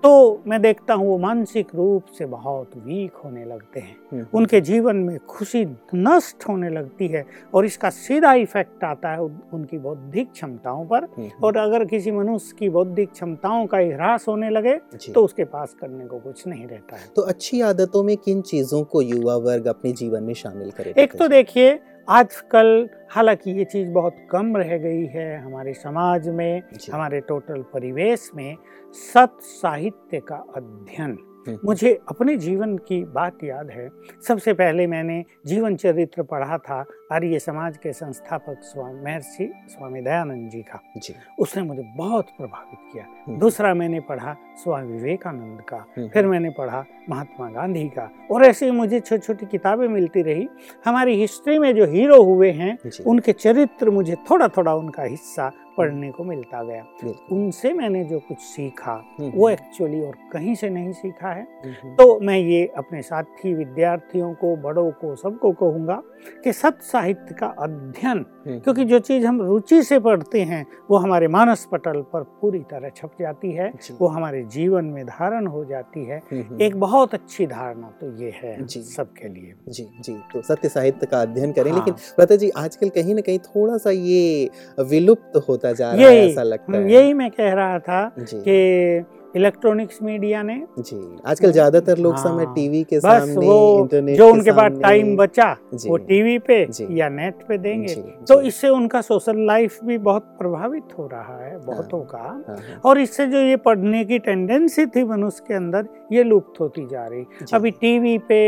तो 0.04 0.42
मैं 0.48 0.62
देखता 0.62 0.94
हूँ 0.94 1.08
वो 1.08 1.18
मानसिक 1.18 1.76
रूप 1.76 2.06
से 2.18 2.26
बहुत 2.26 2.72
वीक 2.78 3.16
होने 3.24 3.46
लगते 3.46 3.80
हैं। 3.80 4.26
उनके 4.34 4.62
जीवन 4.62 4.96
में 4.98 5.18
खुशी 5.30 5.66
नष्ट 5.96 6.48
होने 6.50 6.70
लगती 6.70 7.08
है 7.08 7.26
और 7.54 7.66
इसका 7.66 7.90
सीधा 7.92 8.34
इफ़ेक्ट 8.36 8.84
आता 8.84 9.10
है 9.10 9.22
उनकी 9.22 9.78
बौद्धिक 9.78 10.32
क्षमताओं 10.32 10.86
पर। 10.86 11.08
और 11.44 11.58
अगर 11.58 11.86
किसी 11.86 12.12
मनुष्य 12.12 12.56
की 12.60 12.70
बौद्धिक 12.70 13.12
क्षमताओं 13.12 13.66
का 13.68 13.78
ह्रास 13.78 14.26
होने 14.28 14.50
लगे 14.50 14.78
तो 15.14 15.24
उसके 15.24 15.44
पास 15.46 15.76
करने 15.82 16.06
को 16.06 16.20
कुछ 16.20 16.46
नहीं 16.48 16.68
रहता 16.68 16.96
है। 16.96 17.10
तो 17.16 17.22
अच्छी 17.24 17.62
आदतों 17.62 18.04
में 18.04 18.16
किन 18.18 18.42
चीज़ों 18.44 18.84
को 18.84 19.02
युवा 19.22 19.36
वर्ग 19.36 19.68
अपने 19.68 19.92
जीवन 19.92 20.24
में 20.24 20.34
शामिल 20.34 20.72
करें 20.72 20.94
एक 20.94 21.16
तो 21.16 21.28
देखिए 21.28 21.80
आजकल 22.10 22.90
हालाँकि 23.12 23.52
ये 23.52 23.64
चीज़ 23.64 23.90
बहुत 23.92 24.16
कम 24.32 24.58
रह 24.58 24.78
गई 24.78 25.06
है 25.06 25.44
हमारे 25.44 25.74
समाज 25.74 26.30
में 26.30 26.62
हमारे 26.94 27.20
टोटल 27.20 27.62
परिवेश 27.74 28.30
में 28.36 28.56
सत 28.94 29.38
साहित्य 29.42 30.20
का 30.20 30.36
अध्ययन। 30.56 31.18
हम्म, 31.48 31.58
मुझे 31.66 32.00
अपने 32.10 32.36
जीवन 32.38 32.78
की 32.78 33.04
बात 33.06 33.44
याद 33.44 33.70
है। 33.70 33.90
सबसे 34.28 34.54
पहले 34.54 34.88
मैंने 34.88 35.24
जीवन 35.46 35.76
चरित्र 35.76 36.24
पढ़ा 36.24 36.58
था 36.58 36.86
आर्य 37.12 37.40
समाज 37.40 37.78
के 37.78 37.92
संस्थापक 37.94 38.60
स्वामी 38.64 39.02
महर्षि 39.02 39.54
स्वामी 39.70 40.02
दयानंद 40.02 40.50
जी 40.50 40.62
का। 40.62 40.80
जी। 40.98 41.14
उसने 41.40 41.64
मुझे 41.64 41.84
बहुत 41.96 42.26
प्रभावित 42.38 42.80
किया। 42.94 43.06
हम्म, 43.28 43.40
दूसरा 43.40 43.74
मैंने 43.74 44.00
पढ़ा 44.00 44.36
स्वामी 44.64 44.94
विवेकानंद 44.94 45.62
का 45.62 45.78
हम्म, 45.78 46.08
फिर 46.08 46.28
मैंने 46.28 46.50
पढ़ा 46.50 46.84
महात्मा 47.10 47.50
गांधी 47.50 47.88
का। 47.88 48.10
और 48.32 48.46
ऐसे 48.46 48.66
ही 48.66 48.72
मुझे 48.72 49.00
छोटी 49.00 49.22
छोटी 49.22 49.46
किताबें 49.46 49.88
मिलती 49.88 50.22
रही। 50.22 50.48
हमारी 50.86 51.20
हिस्ट्री 51.22 51.58
में 51.60 51.76
जो 51.76 51.86
हीरो 51.86 52.22
हुए 52.24 52.52
हैं 52.52 52.78
उनके 53.08 53.34
चरित्र 53.34 53.90
मुझे 53.90 54.16
थोड़ा 54.32 54.48
थोड़ा 54.48 54.76
उनका 54.76 55.04
हिस्सा 55.04 55.52
पढ़ने 55.78 56.12
को 56.12 56.24
मिलता 56.24 56.64
गया। 56.64 56.86
उनसे 57.32 57.74
मैंने 57.74 58.04
जो 58.04 58.20
कुछ 58.20 58.38
सीखा 58.38 58.92
हम्म, 59.20 59.32
वो 59.36 59.50
एक्चुअली 59.50 60.02
और 60.02 60.16
कहीं 60.32 60.56
से 60.56 60.70
नहीं 60.70 60.92
सीखा 60.92 61.30
है। 61.30 61.44
हम्म, 61.66 61.96
तो 61.96 62.20
मैं 62.20 62.38
ये 62.38 62.66
अपने 62.78 63.02
साथी 63.02 63.54
विद्यार्थियों 63.54 64.34
को 64.34 64.56
बड़ों 64.56 64.92
को 64.92 65.16
सबको 65.16 65.52
कहूँगा 65.52 66.02
कि 66.44 66.54
सत 66.54 66.80
साहित्य 67.02 67.36
का 67.36 67.48
अध्ययन 67.60 68.18
हम्म, 68.48 68.58
क्योंकि 68.60 68.84
जो 68.86 68.98
चीज़ 69.00 69.26
हम 69.26 69.42
रुचि 69.42 69.82
से 69.84 70.00
पढ़ते 70.00 70.42
हैं 70.42 70.66
वो 70.90 70.98
हमारे 70.98 71.28
मानस 71.28 71.66
पटल 71.72 72.02
पर 72.14 72.24
पूरी 72.42 72.60
तरह 72.72 72.90
छप 72.98 73.12
जाती 73.20 73.52
है 73.52 73.72
वो 74.00 74.08
हमारे 74.08 74.44
जीवन 74.54 74.86
में 74.86 75.06
धारण 75.06 75.48
हो 75.48 75.64
जाती 75.66 76.04
है। 76.06 76.18
हम्म, 76.32 76.42
हम्म, 76.42 76.62
एक 76.62 76.76
बहुत 76.80 77.14
अच्छी 77.14 77.48
धारणा 77.48 77.88
तो 78.02 78.12
ये 78.18 78.32
है 78.36 78.56
सबके 78.68 79.28
लिए। 79.28 79.54
जी 79.70 79.88
जी 80.02 80.14
तो 80.34 80.42
सत्य 80.42 80.70
साहित्य 80.70 81.06
का 81.06 81.22
अध्ययन 81.22 81.52
करें 81.52 81.72
हाँ। 81.72 81.80
लेकिन 81.80 81.94
प्रता 82.16 82.36
जी 82.36 82.50
आजकल 82.58 82.90
कहीं 82.90 83.16
ना 83.16 83.22
कहीं 83.22 83.40
थोड़ा 83.48 83.78
सा 83.78 83.92
ये 83.92 84.50
विलुप्त 84.90 85.42
होता 85.50 85.72
जा 85.74 85.92
रहा 85.94 86.08
है 86.08 86.28
ऐसा 86.28 86.44
लगता 86.44 86.72
हम्म, 86.74 86.86
है। 86.86 86.92
यही 86.94 87.14
मैं 87.14 87.30
कह 87.32 87.54
रहा 87.54 87.80
था 87.80 88.04
कि 88.20 89.04
इलेक्ट्रॉनिक्स 89.36 90.02
मीडिया 90.04 90.42
ने। 90.44 90.56
जी 90.80 91.00
आजकल 91.26 91.52
ज़्यादातर 91.52 91.98
लोग 91.98 92.14
हाँ। 92.14 92.24
समय 92.24 92.46
टीवी 92.56 92.84
के 92.84 93.00
सामने 93.00 93.36
वो 93.38 93.80
इंटरनेट 93.80 94.18
जो 94.18 94.26
के 94.26 94.32
उनके 94.32 94.52
पास 94.52 94.72
टाइम 94.82 95.16
बचा 95.18 95.52
वो 95.86 95.98
टीवी 96.00 96.38
पे 96.40 96.60
या 96.92 97.10
नेट 97.10 97.44
पे 97.48 97.58
देंगे। 97.58 97.88
जी, 97.88 98.02
तो 98.02 98.42
जी, 98.42 98.48
इससे 98.48 98.70
उनका 98.70 99.02
सोशल 99.02 99.46
लाइफ 99.46 99.80
भी 99.84 99.98
बहुत 100.00 100.24
प्रभावित 100.40 100.98
हो 100.98 101.08
रहा 101.08 101.38
है 101.38 101.58
बहुतों 101.60 102.00
का 102.06 102.18
हाँ, 102.18 102.44
हाँ, 102.48 102.80
और 102.86 103.00
इससे 103.00 103.28
जो 103.28 103.40
ये 103.40 103.56
पढ़ने 103.62 104.04
की 104.06 104.20
टेंडेंसी 104.20 104.86
थी 104.86 105.04
मनुष्य 105.06 105.44
के 105.48 105.54
अंदर 105.54 105.88
ये 106.12 106.24
लुप्त 106.24 106.60
होती 106.60 106.86
जा 106.88 107.06
रही। 107.06 107.26
अभी 107.54 107.72
टीवी 107.72 108.18
पे 108.28 108.42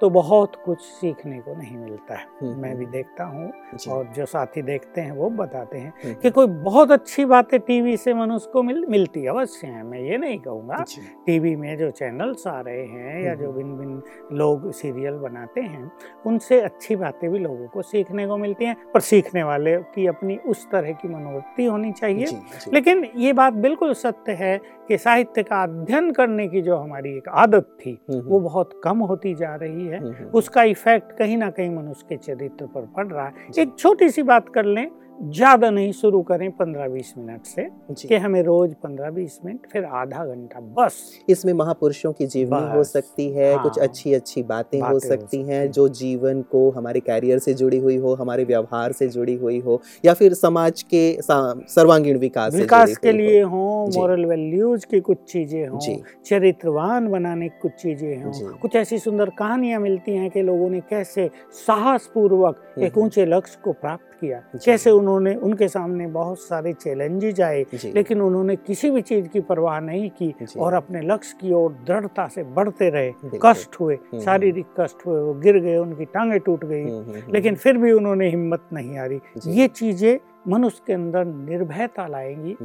तो 0.00 0.10
बहुत 0.10 0.56
कुछ 0.64 0.80
सीखने 0.80 1.38
को 1.38 1.54
नहीं 1.54 1.76
मिलता 1.76 2.14
है। 2.14 2.26
हम्म, 2.42 2.60
मैं 2.60 2.76
भी 2.76 2.84
हम्म, 2.84 2.92
देखता 2.92 3.24
हूँ 3.24 3.52
और 3.88 4.04
जो 4.06 4.26
साथी 4.26 4.62
देखते 4.62 5.00
हैं 5.00 5.12
वो 5.12 5.30
बताते 5.30 5.78
हैं 5.78 5.92
हम्म, 6.04 6.14
कि 6.14 6.30
कोई 6.30 6.46
बहुत 6.46 6.90
अच्छी 6.90 7.24
बातें 7.24 7.58
टीवी 7.60 7.96
से 7.96 8.14
मनुष्य 8.14 8.50
को 8.52 8.62
मिल 8.62 8.84
मिलती 8.86 9.26
अवश्य 9.26 9.66
है 9.66 9.82
मैं 9.82 9.98
ये 9.98 10.16
नहीं 10.18 10.38
कहूँगा। 10.38 10.84
टीवी 11.26 11.56
में 11.56 11.76
जो 11.78 11.90
चैनल्स 11.90 12.46
आ 12.46 12.60
रहे 12.60 12.86
हैं 12.86 13.22
या 13.22 13.34
जो। 13.34 13.52
भिन्न 13.52 13.76
भिन्न 13.76 14.36
लोग 14.36 14.70
सीरियल 14.72 15.14
बनाते 15.14 15.60
हैं 15.60 15.92
उनसे 16.26 16.60
अच्छी 16.60 16.96
बातें 16.96 17.30
भी 17.30 17.38
लोगों 17.38 17.66
को 17.68 17.82
सीखने 17.82 18.26
को 18.26 18.36
मिलती 18.36 18.64
हैं 18.64 18.76
पर 18.94 19.00
सीखने 19.00 19.42
वाले 19.42 19.76
की 19.76 20.06
अपनी 20.06 20.36
उस 20.36 20.70
तरह 20.70 20.92
की 20.92 21.08
मनोवृत्ति 21.08 21.64
होनी 21.64 21.92
चाहिए। 21.92 22.26
लेकिन 22.72 23.04
ये 23.16 23.32
बात 23.32 23.52
बिल्कुल 23.52 23.92
सत्य 23.94 24.32
है 24.32 24.60
कि 24.88 24.98
साहित्य 24.98 25.42
का 25.42 25.62
अध्ययन 25.62 26.10
करने 26.10 26.48
की 26.48 26.62
जो 26.62 26.76
हमारी 26.76 27.16
एक 27.16 27.28
आदत 27.28 27.76
थी 27.80 27.98
हम्म, 28.10 28.20
वो 28.20 28.40
बहुत 28.40 28.80
कम 28.84 28.98
होती 28.98 29.34
जा 29.34 29.54
रही 29.54 29.86
है। 29.86 29.98
हम्म, 29.98 30.12
हम्म, 30.12 30.28
उसका 30.34 30.62
इफ़ेक्ट 30.62 31.12
कहीं 31.12 31.36
ना 31.36 31.50
कहीं 31.50 31.70
मनुष्य 31.70 32.06
के 32.08 32.16
चरित्र 32.16 32.66
पर 32.66 32.86
पड़ 32.96 33.06
रहा 33.06 33.26
है। 33.26 33.32
एक 33.58 33.74
छोटी 33.78 34.08
सी 34.08 34.22
बात 34.22 34.48
कर 34.48 34.64
लें 34.64 34.90
ज़्यादा 35.22 35.70
नहीं 35.70 35.92
शुरू 35.92 36.20
करें 36.22 36.50
पंद्रह 36.50 36.88
बीस 36.88 37.12
मिनट 37.18 37.44
से 37.44 37.68
कि 38.08 38.16
हमें 38.16 38.42
रोज 38.42 38.74
पंद्रह 38.74 39.10
बीस 39.10 39.38
मिनट 39.44 39.66
फिर 39.72 39.84
आधा 39.84 40.24
घंटा 40.24 40.60
बस 40.76 40.98
इसमें 41.28 41.52
महापुरुषों 41.52 42.12
की 42.12 42.26
जीवनी 42.26 42.76
हो 42.76 42.82
सकती 42.84 43.28
है 43.30 43.52
हाँ। 43.54 43.62
कुछ 43.62 43.78
अच्छी 43.78 44.12
अच्छी 44.14 44.42
बातें 44.42 44.78
हो 44.78 44.84
बातें 44.84 44.94
हो 44.94 44.98
सकती 45.00 45.42
हैं 45.42 45.62
सकती 45.62 45.72
जो 45.72 45.88
जीवन 45.88 46.42
को 46.42 46.68
हमारे 46.70 47.00
कैरियर 47.00 47.38
से 47.38 47.54
जुड़ी 47.54 47.78
हुई 47.78 47.96
हो 47.96 48.14
हमारे 48.14 48.44
व्यवहार 48.44 48.92
से 48.92 49.08
जुड़ी 49.08 49.34
हुई 49.34 49.58
हो 49.60 49.80
या 50.04 50.14
फिर 50.14 50.34
समाज 50.34 50.82
के 50.82 51.04
सर्वांगीण 51.22 52.18
विकास 52.18 52.54
विकास 52.54 52.96
के 52.96 53.12
लिए 53.12 53.42
हो। 53.42 53.64
मॉरल 53.96 54.24
वैल्यूज़ 54.24 54.86
की 54.86 55.00
कुछ 55.00 55.18
चीज़ें 55.28 55.66
हों 55.66 55.78
चरित्रवान 56.26 57.08
बनाने 57.08 57.48
की 57.48 57.58
कुछ 57.62 57.72
चीज़ें। 57.72 58.22
हों 58.24 58.52
कुछ 58.52 58.76
ऐसी 58.76 58.98
सुंदर 58.98 59.30
कहानियाँ 59.30 59.80
मिलती 59.80 60.14
हैं 60.14 60.30
कि 60.30 60.42
लोगों 60.42 60.70
ने 60.70 60.80
कैसे 60.80 61.30
साहस 61.66 62.10
पूर्वक 62.14 62.62
एक 62.78 62.92
हम्म। 62.92 63.04
ऊँचे 63.04 63.26
लक्ष्य 63.26 63.58
को 63.64 63.72
प्राप्त 63.72 64.15
किया। 64.20 64.38
कैसे 64.64 64.90
उन्होंने 64.90 65.34
उनके 65.34 65.68
सामने 65.68 66.06
बहुत 66.06 66.38
सारे 66.38 66.72
चैलेंजेज 66.72 67.40
आए 67.40 67.64
लेकिन 67.84 68.20
उन्होंने 68.20 68.56
किसी 68.56 68.90
भी 68.90 69.00
चीज़ 69.02 69.28
की 69.28 69.40
परवाह 69.40 69.80
नहीं 69.80 70.10
की 70.10 70.34
और 70.58 70.74
अपने 70.74 71.00
लक्ष्य 71.00 71.36
की 71.40 71.52
ओर 71.52 71.72
दृढ़ता 71.86 72.26
से 72.28 72.42
बढ़ते 72.42 72.90
रहे। 72.90 73.12
कष्ट 73.42 73.80
हुए 73.80 73.94
हम्म। 73.94 74.22
शारीरिक 74.22 74.66
कष्ट 74.80 75.06
हुए 75.06 75.20
वो 75.20 75.34
गिर 75.34 75.58
गए 75.58 75.76
उनकी 75.76 76.04
टांगे 76.04 76.38
टूट 76.38 76.64
गई। 76.64 76.82
हम्म, 76.82 76.92
हम्म, 76.92 77.14
हम्म, 77.14 77.32
लेकिन 77.32 77.54
फिर 77.54 77.78
भी 77.78 77.92
उन्होंने 77.92 78.28
हिम्मत 78.28 78.68
नहीं 78.72 78.98
हारी। 78.98 79.20
ये 79.46 79.68
चीज़ें 79.68 80.18
मनुष्य 80.48 80.82
के 80.86 80.92
अंदर 80.92 81.24
निर्भयता 81.24 82.06
लाएँगी 82.06 82.56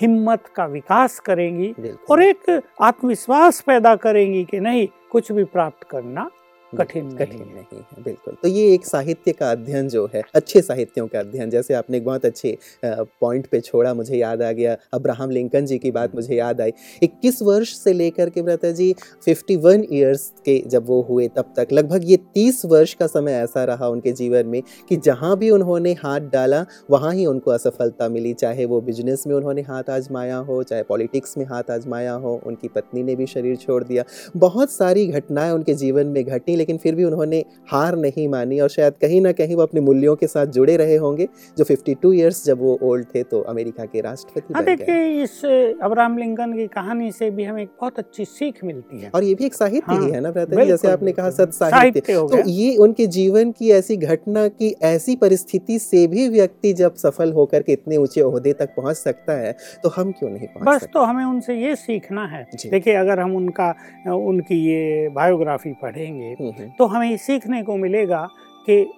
हिम्मत 0.00 0.46
का 0.56 0.66
विकास 0.66 1.18
करेंगी 1.20 1.74
और 2.10 2.22
एक 2.22 2.62
आत्मविश्वास 2.80 3.60
पैदा 3.60 3.94
करेंगी 3.96 4.44
कि 4.44 4.60
नहीं 4.60 4.88
कुछ 5.10 5.32
भी 5.32 5.44
प्राप्त 5.44 5.86
करना 5.90 6.30
कठिन 6.78 7.10
कठिन 7.16 7.40
है। 7.40 7.46
नहीं 7.46 7.80
है 7.80 8.02
बिल्कुल। 8.04 8.34
तो 8.42 8.48
ये 8.48 8.72
एक 8.74 8.86
साहित्य 8.86 9.32
का 9.32 9.50
अध्ययन 9.50 9.88
जो 9.88 10.08
है 10.14 10.22
अच्छे 10.34 10.60
साहित्यों 10.62 11.06
का 11.06 11.20
अध्ययन 11.20 11.50
जैसे 11.50 11.74
आपने 11.74 11.96
एक 11.96 12.04
बहुत 12.04 12.24
अच्छे 12.24 12.56
पॉइंट 12.84 13.46
पे 13.46 13.60
छोड़ा 13.60 13.92
मुझे 13.94 14.16
याद 14.16 14.42
आ 14.42 14.50
गया 14.52 14.76
अब्राहम 14.94 15.30
लिंकन 15.30 15.66
जी 15.66 15.78
की 15.78 15.90
बात 15.90 16.14
मुझे 16.14 16.34
याद 16.34 16.60
आई। 16.60 16.72
21 17.02 17.42
वर्ष 17.42 17.74
से 17.74 17.92
लेकर 17.92 18.30
के 18.30 18.40
व्रता 18.40 18.70
जी 18.70 18.94
51 19.28 19.84
इयर्स 19.84 20.32
के 20.44 20.58
जब 20.66 20.86
वो 20.86 21.00
हुए 21.02 21.28
तब 21.28 21.52
तक 21.56 21.72
लगभग 21.72 22.10
ये 22.10 22.18
30 22.36 22.64
वर्ष 22.64 22.94
का 22.94 23.06
समय 23.06 23.32
ऐसा 23.32 23.64
रहा 23.64 23.88
उनके 23.88 24.12
जीवन 24.12 24.46
में 24.46 24.60
कि 24.88 24.96
जहाँ 24.98 25.36
भी 25.38 25.50
उन्होंने 25.50 25.92
हाथ 25.94 26.20
डाला 26.32 26.64
वहाँ 26.90 27.12
ही 27.14 27.26
उनको 27.26 27.50
असफलता 27.50 28.08
मिली 28.08 28.32
चाहे 28.34 28.64
वो 28.64 28.80
बिज़नेस 28.80 29.26
में 29.26 29.34
उन्होंने 29.34 29.62
हाथ 29.62 29.90
आजमाया 29.90 30.36
हो 30.42 30.62
चाहे 30.62 30.82
पॉलिटिक्स 30.82 31.36
में 31.38 31.44
हाथ 31.46 31.70
आजमाया 31.70 32.12
हो 32.14 32.40
उनकी 32.46 32.68
पत्नी 32.68 33.02
ने 33.02 33.16
भी 33.16 33.26
शरीर 33.26 33.56
छोड़ 33.56 33.82
दिया। 33.84 34.04
बहुत 34.36 34.70
सारी 34.70 35.06
घटनाएँ 35.06 35.52
उनके 35.52 35.74
जीवन 35.74 36.06
में 36.06 36.22
घटी 36.24 36.56
लेकिन 36.62 36.76
फिर 36.78 36.94
भी 36.94 37.04
उन्होंने 37.04 37.44
हार 37.70 37.96
नहीं 37.98 38.26
मानी 38.28 38.60
और 38.60 38.68
शायद 38.70 38.94
कहीं 39.02 39.20
ना 39.20 39.32
कहीं 39.32 39.56
वो 39.56 39.62
अपने 39.62 39.80
मूल्यों 39.80 40.14
के 40.16 40.26
साथ 40.26 40.46
जुड़े 40.56 40.76
रहे 40.76 40.96
होंगे 40.96 41.28
जो 41.58 41.64
52 41.64 42.12
इयर्स 42.14 42.44
जब 42.46 42.60
वो 42.60 42.78
ओल्ड 42.82 43.06
थे 43.14 43.22
तो 43.30 43.40
अमेरिका 43.52 43.84
के 43.84 44.00
राष्ट्रपति 44.00 44.54
हाँ 44.54 44.64
देखिए 44.64 45.22
इस 45.22 45.40
अब्राहम 45.82 46.18
लिंकन 46.18 46.52
की 46.56 46.66
कहानी 46.74 47.10
से 47.12 47.30
भी 47.30 47.44
हमें 47.44 47.62
एक 47.62 47.68
बहुत 47.80 47.98
अच्छी 47.98 48.24
सीख 48.24 48.62
मिलती 48.64 49.00
है। 49.00 49.10
और 49.14 49.24
ये 49.24 49.34
भी 49.34 49.44
एक 49.46 49.54
साहित्य 49.54 49.92
हाँ, 49.92 50.04
ही 50.04 50.12
हाँ, 50.12 50.20
ना 50.20 50.30
भ्राता 50.30 50.64
जैसे 50.64 50.90
आपने 50.90 51.12
कहा 51.12 51.30
सत 51.30 51.52
साहित्य 51.54 52.00
तो 52.00 52.42
ये 52.50 52.76
उनके 52.76 53.06
जीवन 53.16 53.50
की 53.52 53.70
ऐसी 53.72 53.96
घटना 53.96 54.46
की 54.50 54.74
ऐसी 54.84 55.16
परिस्थिति 55.16 55.78
से 55.78 56.06
भी 56.06 56.28
व्यक्ति 56.28 56.72
जब 56.72 56.94
सफल 56.96 57.32
होकर 57.32 57.62
के 57.62 57.72
इतने 57.72 57.96
ऊँचे 57.96 58.20
ओहदे 58.22 58.52
तक 58.52 58.74
पहुँच 58.76 58.96
सकता 58.96 59.38
है 59.40 59.52
तो 59.82 59.88
हम 59.96 60.12
क्यों 60.12 60.30
नहीं 60.30 60.46
पहुँच 60.48 60.68
बस 60.68 60.88
तो 60.94 61.04
हमें 61.04 61.24
उनसे 61.24 61.54
ये 61.54 61.74
सीखना 61.76 62.26
है। 62.26 62.42
देखिए 62.70 62.94
अगर 62.94 63.20
हम 63.20 63.36
उनका 63.36 63.70
उनकी 64.14 64.56
ये 64.66 65.08
बायोग्राफी 65.12 65.72
पढ़ेंगे 65.82 66.30
हम्म, 66.40 66.51
तो 66.52 66.86
हमें 66.86 67.16
सीखने 67.16 67.62
को 67.62 67.76
मिलेगा 67.76 68.28
कि 68.66 68.92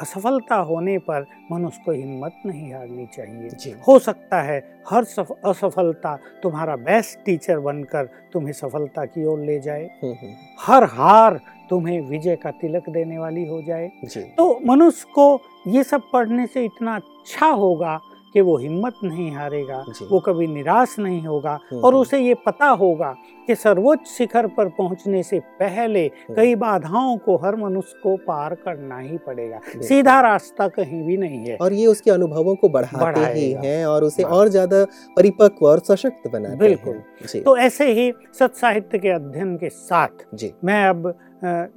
असफलता 0.00 0.54
होने 0.54 0.98
पर 0.98 1.26
मनुष्य 1.52 1.82
को 1.84 1.92
हिम्मत 1.92 2.32
नहीं 2.46 2.74
हारनी 2.74 3.06
चाहिए। 3.06 3.76
हो 3.88 3.98
सकता 3.98 4.42
है 4.42 4.82
हर 4.90 5.04
सफ, 5.04 5.32
असफलता 5.44 6.18
तुम्हारा 6.42 6.76
बेस्ट 6.76 7.24
टीचर 7.24 7.58
बनकर 7.58 8.08
तुम्हें 8.32 8.52
सफलता 8.52 9.04
की 9.04 9.24
ओर 9.24 9.40
ले 9.40 9.60
जाए। 9.60 9.84
हम्म, 9.84 10.12
हम्म, 10.12 10.32
हर 10.60 10.84
हार 10.84 11.40
तुम्हें 11.70 12.00
विजय 12.00 12.36
का 12.36 12.50
तिलक 12.50 12.88
देने 12.88 13.18
वाली 13.18 13.46
हो 13.46 13.62
जाए। 13.62 13.90
तो 14.38 14.60
मनुष्य 14.66 15.06
को 15.14 15.40
ये 15.66 15.84
सब 15.84 16.02
पढ़ने 16.12 16.46
से 16.46 16.64
इतना 16.64 16.96
अच्छा 16.96 17.46
होगा 17.46 18.00
कि 18.36 18.40
वो 18.40 18.56
हिम्मत 18.58 18.94
नहीं 19.04 19.30
हारेगा 19.32 19.76
वो 20.10 20.18
कभी 20.20 20.46
निराश 20.46 20.98
नहीं 20.98 21.20
होगा 21.22 21.52
हम्म, 21.52 21.80
और 21.80 21.92
हम्म। 21.92 22.00
उसे 22.00 22.18
ये 22.18 22.34
पता 22.46 22.66
होगा 22.80 23.14
कि 23.48 23.54
सर्वोच्च 23.54 24.08
शिखर 24.08 24.46
पर 24.46 24.68
पहुँचने 24.68 25.22
से 25.22 25.38
पहले 25.60 26.04
हम्म। 26.06 26.34
कई 26.34 26.54
बाधाओं 26.54 27.16
को 27.16 27.36
हर 27.36 27.56
मनुष्य 27.56 28.00
को 28.02 28.16
पार 28.26 28.54
करना 28.54 28.98
ही 28.98 29.18
पड़ेगा 29.18 29.60
सीधा 29.82 30.20
रास्ता 30.20 30.68
कहीं 30.68 31.02
भी 31.02 31.16
नहीं 31.16 31.44
है 31.46 31.56
और 31.56 31.72
ये 31.72 31.86
उसके 31.86 32.10
अनुभवों 32.10 32.54
को 32.54 32.68
बढ़ाते 32.68 33.20
ही। 33.30 33.50
हैं 33.64 33.84
और 33.86 34.04
उसे। 34.04 34.22
और 34.22 34.48
ज़्यादा 34.48 34.84
परिपक्व 35.16 35.66
और 35.66 35.80
सशक्त 35.80 36.30
बना 36.30 36.54
बिल्कुल। 36.56 37.02
तो 37.42 37.56
ऐसे 37.58 37.92
ही 37.92 38.12
सत 38.38 38.54
साहित्य 38.54 38.98
के 38.98 39.08
अध्ययन 39.08 39.56
के 39.56 39.68
साथ 39.68 40.26
मैं 40.64 40.84
अब 40.84 41.14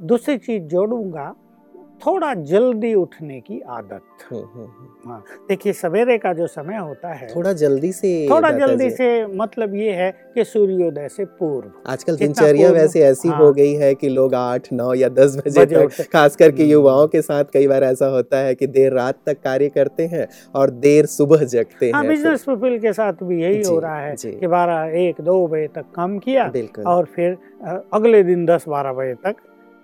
दूसरी 0.04 0.38
चीज़ 0.38 0.64
जोड़ूँगा 0.64 1.34
थोड़ा 2.06 2.34
जल्दी 2.34 2.94
उठने 2.94 3.40
की 3.40 3.60
आदत 3.60 4.02
हम्म, 4.32 4.42
हम्म, 4.44 4.66
हम्म। 4.66 5.12
हाँ 5.12 5.24
देखिए 5.50 5.74
सवेरे 5.74 6.18
का 6.18 6.34
जो 6.34 6.48
समय 6.48 6.78
होता 6.78 7.14
है 7.14 7.28
थोड़ा 7.36 7.54
जल्दी 7.54 7.92
से 7.92 8.12
थोड़ा 8.32 8.52
जल्दी 8.52 8.90
से 8.90 9.08
मतलब 9.36 9.76
ये 9.76 9.92
है 9.92 10.12
कि 10.36 10.44
सूर्योदय 10.44 11.08
से 11.10 11.26
पूर्व 11.40 11.90
आजकल 11.92 12.16
दिनचर्या 12.18 12.70
वैसे 12.72 13.04
ऐसी 13.04 13.30
हाँ। 13.30 13.38
हो 13.40 13.52
गई 13.54 13.74
है 13.74 13.94
कि 13.96 14.10
लोग 14.10 14.36
आठ 14.36 14.72
नौ 14.74 14.94
या 14.94 15.10
दस 15.10 15.38
बजे 15.38 15.66
तक 15.66 16.10
खास 16.14 16.36
करके। 16.36 16.64
युवाओं 16.64 17.08
के 17.08 17.22
साथ 17.22 17.46
कई 17.54 17.68
बार 17.68 17.84
ऐसा 17.84 18.08
होता 18.08 18.38
है 18.38 18.56
कि 18.56 18.68
देर 18.68 18.94
रात 18.94 19.20
तक 19.26 19.42
कार्य 19.44 19.70
करते 19.70 20.06
हैं 20.06 20.28
और 20.56 20.70
देर 20.70 21.06
सुबह 21.06 21.44
जगते 21.46 21.92
हाँ 21.92 22.02
हैं 22.02 22.10
बिज़नेस 22.10 22.44
पीपल 22.44 22.78
के 22.80 22.94
साथ 22.94 23.24
भी 23.24 23.42
यही 23.44 23.62
हो 23.64 23.80
रहा 23.80 24.00
है। 24.00 24.16
कि 24.16 24.48
बारह 24.48 24.98
एक 25.00 25.22
दो 25.22 25.46
बजे 25.48 25.68
तक 25.68 25.86
काम 25.96 26.18
किया 26.20 26.52
और 26.88 27.06
फिर 27.16 27.38
अगले 27.94 28.24
दिन 28.24 28.46
दस 28.46 28.66
बारह 28.68 28.94
बजे 28.94 29.14
तक 29.24 29.36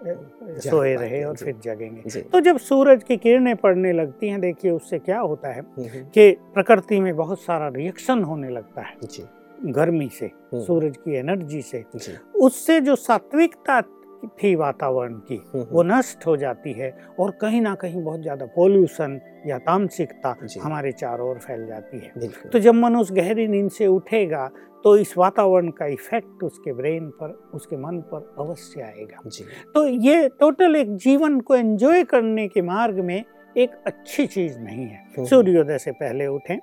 सोए 0.08 0.96
रहे 0.96 1.24
और 1.24 1.36
फिर 1.36 1.56
जगेंगे। 1.64 2.22
तो 2.22 2.40
जब 2.40 2.58
सूरज 2.58 3.04
की 3.04 3.18
किरणें 3.18 3.56
पड़ने 3.56 3.94
लगती 3.94 4.30
हैं 4.30 4.42
देखिए 4.42 4.72
उससे 4.72 5.00
क्या 5.00 5.20
होता 5.20 5.50
है 5.50 5.62
हम्म, 5.62 5.88
हम्म, 5.88 6.04
कि 6.04 6.32
प्रकृति 6.54 7.00
में 7.00 7.16
बहुत 7.16 7.42
सारा 7.42 7.68
रिएक्शन 7.68 8.24
होने 8.24 8.50
लगता 8.50 8.82
है 8.82 8.96
गर्मी 9.66 10.10
से 10.10 10.26
हम्म, 10.26 10.62
सूरज 10.64 10.98
की 10.98 11.16
एनर्जी 11.16 11.62
से। 11.62 11.84
उससे 12.36 12.82
जो 12.82 12.96
सात्विकता 12.96 13.82
थी 14.26 14.56
वातावरण 14.56 15.14
की। 15.14 15.36
हम्म, 15.36 15.66
वो 15.72 15.84
नष्ट 15.84 16.26
हो 16.28 16.38
जाती 16.38 16.72
है 16.72 16.98
और 17.20 17.32
कहीं 17.32 17.62
ना 17.62 17.76
कहीं 17.76 18.04
बहुत 18.04 18.22
ज़्यादा 18.22 18.46
पोल्यूशन 18.46 19.20
या 19.48 19.58
तामसिकता 19.58 20.36
हमारे 20.62 20.92
चारों 20.92 21.30
ओर 21.30 21.40
फैल 21.40 21.66
जाती 21.68 22.00
है। 22.00 22.30
तो 22.50 22.60
जब 22.60 22.74
मनुष्य 22.74 23.16
गहरी 23.16 23.48
नींद 23.48 23.72
से 23.72 23.88
उठेगा 23.88 24.52
तो 24.84 24.98
इस 24.98 25.18
वातावरण 25.18 25.70
का 25.70 25.86
इफ़ेक्ट 25.86 26.44
उसके 26.44 26.74
ब्रेन 26.74 27.10
पर 27.10 27.30
उसके 27.54 27.78
मन 27.78 28.00
पर 28.00 28.36
अवश्य 28.40 28.82
आएगा। 28.82 29.30
जी। 29.30 29.46
तो 29.76 29.88
ये 29.88 30.30
टोटल 30.30 30.76
एक 30.76 30.96
जीवन 30.96 31.40
को 31.40 31.56
एंजॉय 31.56 32.04
करने 32.04 32.48
के 32.48 32.62
मार्ग 32.62 33.00
में 33.00 33.24
एक 33.58 33.72
अच्छी 33.88 34.28
चीज़ 34.28 34.60
नहीं 34.60 34.86
है। 34.86 34.98
हम्म। 34.98 35.05
सूर्योदय 35.20 35.78
से 35.78 35.92
पहले 35.92 36.28
उठें 36.28 36.58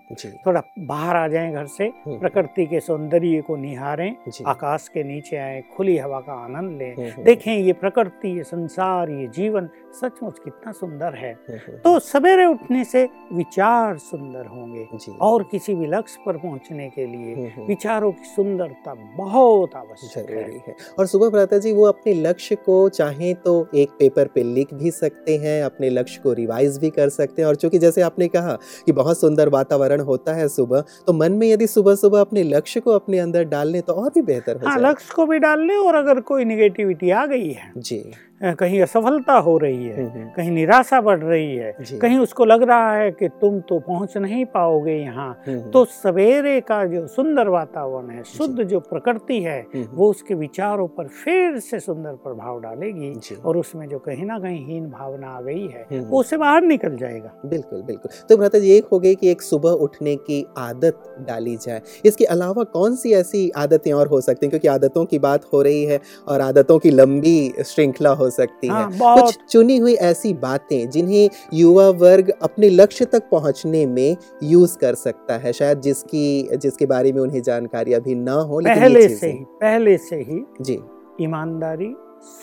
थोड़ा 0.46 0.62
बाहर 0.80 1.16
आ 1.16 1.26
जाएँ 1.28 1.52
घर 1.52 1.66
से 1.66 1.84
हम्म, 1.84 2.18
प्रकृति 2.18 2.66
के 2.66 2.80
सौंदर्य 2.80 3.40
को 3.46 3.56
निहारें 3.56 4.14
आकाश 4.46 4.88
के 4.88 5.02
नीचे 5.04 5.36
आए 5.36 5.62
खुली 5.76 5.96
हवा 5.98 6.20
का 6.20 6.32
आनंद 6.34 6.78
लें। 6.78 6.94
हम्म, 6.94 7.06
हम्म, 7.06 7.22
देखें 7.24 7.52
ये 7.52 7.72
प्रकृति 7.72 8.36
ये 8.36 8.42
संसार 8.44 9.10
ये 9.10 9.26
जीवन 9.34 9.68
सचमुच 10.00 10.38
कितना 10.38 10.72
सुंदर 10.72 11.14
है। 11.14 11.32
हम्म, 11.32 11.58
हम्म, 11.58 11.78
तो 11.78 11.98
सवेरे 11.98 12.44
उठने 12.46 12.84
से 12.84 13.08
विचार 13.32 13.96
सुंदर 13.98 14.46
होंगे 14.46 14.86
और 15.20 15.42
किसी 15.50 15.74
भी 15.74 15.86
लक्ष्य 15.86 16.22
पर 16.26 16.36
पहुँचने 16.36 16.88
के 16.88 17.06
लिए 17.06 17.34
हम्म, 17.34 17.46
हम्म, 17.46 17.66
विचारों 17.66 18.12
की 18.12 18.24
सुंदरता 18.24 18.94
बहुत 19.16 19.74
आवश्यक 19.76 20.30
है। 20.30 20.74
और 20.98 21.06
सुबह 21.06 21.30
प्रातः 21.30 21.58
जी 21.58 21.72
वो 21.72 21.86
अपने 21.86 22.14
लक्ष्य 22.14 22.56
को 22.56 22.88
चाहें 22.88 23.34
तो 23.34 23.52
एक 23.74 23.90
पेपर 23.98 24.26
पे 24.26 24.42
लिख 24.44 24.74
भी 24.74 24.90
सकते 24.90 25.36
हैं 25.36 25.62
अपने 25.62 25.90
लक्ष्य 25.90 26.20
को 26.22 26.32
रिवाइज 26.32 26.78
भी 26.78 26.90
कर 26.90 27.08
सकते 27.08 27.42
हैं। 27.42 27.48
और 27.48 27.56
चूँकि 27.56 27.78
जैसे 27.78 28.02
आपने 28.02 28.28
कहा 28.28 28.41
कि 28.86 28.92
बहुत 28.92 29.20
सुंदर 29.20 29.48
वातावरण 29.48 30.00
होता 30.00 30.34
है 30.34 30.48
सुबह। 30.48 30.84
तो 31.06 31.12
मन 31.12 31.32
में 31.32 31.46
यदि 31.48 31.66
सुबह 31.66 31.94
सुबह 31.94 32.20
अपने 32.20 32.42
लक्ष्य 32.42 32.80
को 32.80 32.90
अपने 32.90 33.18
अंदर 33.18 33.44
डाल 33.44 33.68
लें 33.68 33.80
तो 33.82 33.92
और 33.92 34.10
भी 34.10 34.22
बेहतर 34.22 34.56
हो 34.56 34.68
हाँ 34.68 34.78
लक्ष्य 34.80 35.12
को 35.16 35.26
भी 35.26 35.38
डाल 35.38 35.66
लें 35.66 35.76
और 35.76 35.94
अगर 35.94 36.20
कोई 36.20 36.44
निगेटिविटी 36.44 37.10
आ 37.10 37.24
गई 37.26 37.48
है 37.48 37.72
जी। 37.78 38.02
कहीं 38.42 38.80
असफलता 38.82 39.34
हो 39.38 39.56
रही 39.58 39.84
है 39.86 39.96
हम्म, 39.96 40.10
हम्म, 40.10 40.28
कहीं 40.36 40.50
निराशा 40.50 41.00
बढ़ 41.00 41.18
रही 41.18 41.54
है 41.56 41.74
कहीं 42.00 42.18
उसको 42.18 42.44
लग 42.44 42.62
रहा 42.62 42.92
है 42.94 43.10
कि 43.10 43.28
तुम 43.40 43.58
तो 43.60 43.78
पहुँच 43.78 44.16
नहीं 44.16 44.44
पाओगे 44.44 44.92
यहाँ। 44.92 45.28
हम्म, 45.46 45.70
तो 45.70 45.84
सवेरे 45.84 46.60
का 46.60 46.84
जो 46.84 47.06
सुंदर 47.06 47.48
वातावरण 47.48 48.10
है 48.10 48.22
शुद्ध 48.26 48.62
जो 48.62 48.80
प्रकृति 48.80 49.40
है 49.42 49.60
वो 49.92 50.08
उसके 50.10 50.34
विचारों 50.34 50.86
पर 50.88 51.06
फिर 51.24 51.58
से 51.58 51.80
सुंदर 51.80 52.12
प्रभाव 52.24 52.60
डालेगी 52.60 53.38
और 53.44 53.56
उसमें 53.56 53.88
जो 53.88 53.98
कहीं 53.98 54.24
ना 54.26 54.38
कहीं 54.38 54.64
हीन 54.66 54.86
भावना 54.90 55.28
आ 55.28 55.40
गई 55.40 55.66
है 55.66 56.00
वो 56.00 56.20
उससे 56.20 56.36
बाहर 56.36 56.62
निकल 56.62 56.96
जाएगा। 56.96 57.32
बिल्कुल 57.46 57.82
बिल्कुल। 57.82 58.10
तो 58.28 58.36
भ्राता 58.36 58.58
जी 58.58 58.70
एक 58.70 58.86
हो 58.92 58.98
गई 58.98 59.14
कि 59.14 59.30
एक 59.30 59.42
सुबह 59.42 59.70
उठने 59.84 60.14
की 60.16 60.44
आदत 60.58 61.02
डाली 61.28 61.56
जाए। 61.56 61.80
इसके 62.04 62.24
अलावा 62.24 62.64
कौन 62.72 62.96
सी 62.96 63.12
ऐसी 63.12 63.48
आदतें 63.56 63.92
और 63.92 64.06
हो 64.08 64.20
सकती 64.20 64.46
हैं? 64.46 64.50
क्योंकि 64.50 64.68
आदतों 64.68 65.04
की 65.04 65.18
बात 65.18 65.44
हो 65.52 65.62
रही 65.62 65.84
है 65.84 66.00
और 66.28 66.40
आदतों 66.40 66.78
की 66.78 66.90
लंबी 66.90 67.52
श्रृंखला 67.66 68.10
हो 68.12 68.30
सकती 68.32 68.68
हाँ 68.68 68.88
है। 68.90 68.98
कुछ 69.16 69.38
चुनी 69.50 69.76
हुई 69.78 69.94
ऐसी 70.04 70.32
बातें 70.42 70.90
जिन्हें 70.90 71.28
युवा 71.54 71.88
वर्ग 72.00 72.32
अपने 72.42 72.68
लक्ष्य 72.70 73.04
तक 73.12 73.28
पहुँचने 73.30 73.84
में 73.86 74.16
यूज़ 74.44 74.76
कर 74.78 74.94
सकता 74.96 75.36
है 75.38 75.52
शायद 75.52 75.80
जिसकी 75.80 76.56
जिसके 76.56 76.86
बारे 76.86 77.12
में 77.12 77.20
उन्हें 77.22 77.42
जानकारी 77.42 77.92
अभी 77.92 78.14
ना 78.14 78.34
हो 78.42 78.60
लेकिन 78.60 78.80
पहले 78.82 79.08
से 79.08 79.30
ही 79.30 79.44
पहले 79.62 79.96
से 80.00 80.16
ही 80.20 80.44
जी। 80.60 80.78
ईमानदारी 81.20 81.94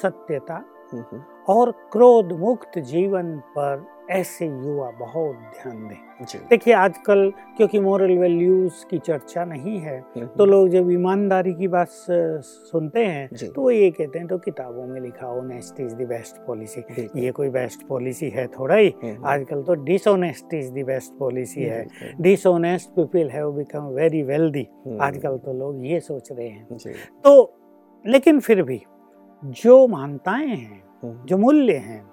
सत्यता 0.01 0.53
हम्म, 0.93 1.03
हम्म, 1.03 1.21
और 1.49 1.71
क्रोध 1.91 2.31
मुक्त 2.39 2.77
जीवन 2.87 3.35
पर 3.57 3.85
ऐसे 4.09 4.45
युवा 4.45 4.89
बहुत 4.99 5.35
ध्यान 5.55 5.87
दें। 5.87 5.97
देखिए 6.49 6.73
आजकल 6.73 7.31
क्योंकि 7.57 7.79
मॉरल 7.79 8.17
वैल्यूज़ 8.17 8.85
की 8.89 8.97
चर्चा 8.97 9.43
नहीं 9.45 9.77
है 9.79 9.97
हम्म, 9.99 10.25
तो 10.27 10.45
लोग 10.45 10.69
जब 10.69 10.89
ईमानदारी 10.91 11.53
की 11.53 11.67
बात 11.67 11.87
सुनते 11.89 13.05
हैं 13.05 13.27
तो 13.45 13.61
वो 13.61 13.71
ये 13.71 13.89
कहते 13.91 14.19
हैं 14.19 14.27
तो 14.27 14.37
किताबों 14.37 14.85
में 14.87 14.99
लिखा 15.01 15.27
honest 15.29 15.79
is 15.81 15.95
the 15.95 16.07
best 16.09 16.37
policy 16.47 16.83
ये 17.15 17.31
कोई 17.31 17.49
बेस्ट 17.49 17.87
पॉलिसी 17.87 18.29
है 18.29 18.47
थोड़ा 18.47 18.75
ही। 18.75 18.93
हम्म, 19.03 19.25
आजकल 19.25 19.61
तो 19.63 19.73
dishonest 19.83 20.53
is 20.53 20.71
the 20.73 20.85
best 20.85 21.17
policy 21.19 21.63
है। 21.63 21.85
Dishonest 22.21 22.89
people 22.89 23.29
have 23.29 23.51
become 23.51 23.87
very 23.95 24.23
wealthy 24.23 24.67
hmm, 24.85 25.01
आजकल 25.01 25.37
तो 25.37 25.53
लोग 25.53 25.85
ये 25.85 25.99
सोच 25.99 26.31
रहे 26.31 26.47
हैं। 26.47 26.77
तो 27.23 27.53
लेकिन 28.05 28.39
फिर 28.39 28.63
भी 28.63 28.81
जो 29.43 29.85
मानताएँ 29.87 30.47
हैं 30.47 30.83
हम्म, 31.03 31.25
जो 31.25 31.37
मूल्य 31.37 31.73
हैं 31.73 32.03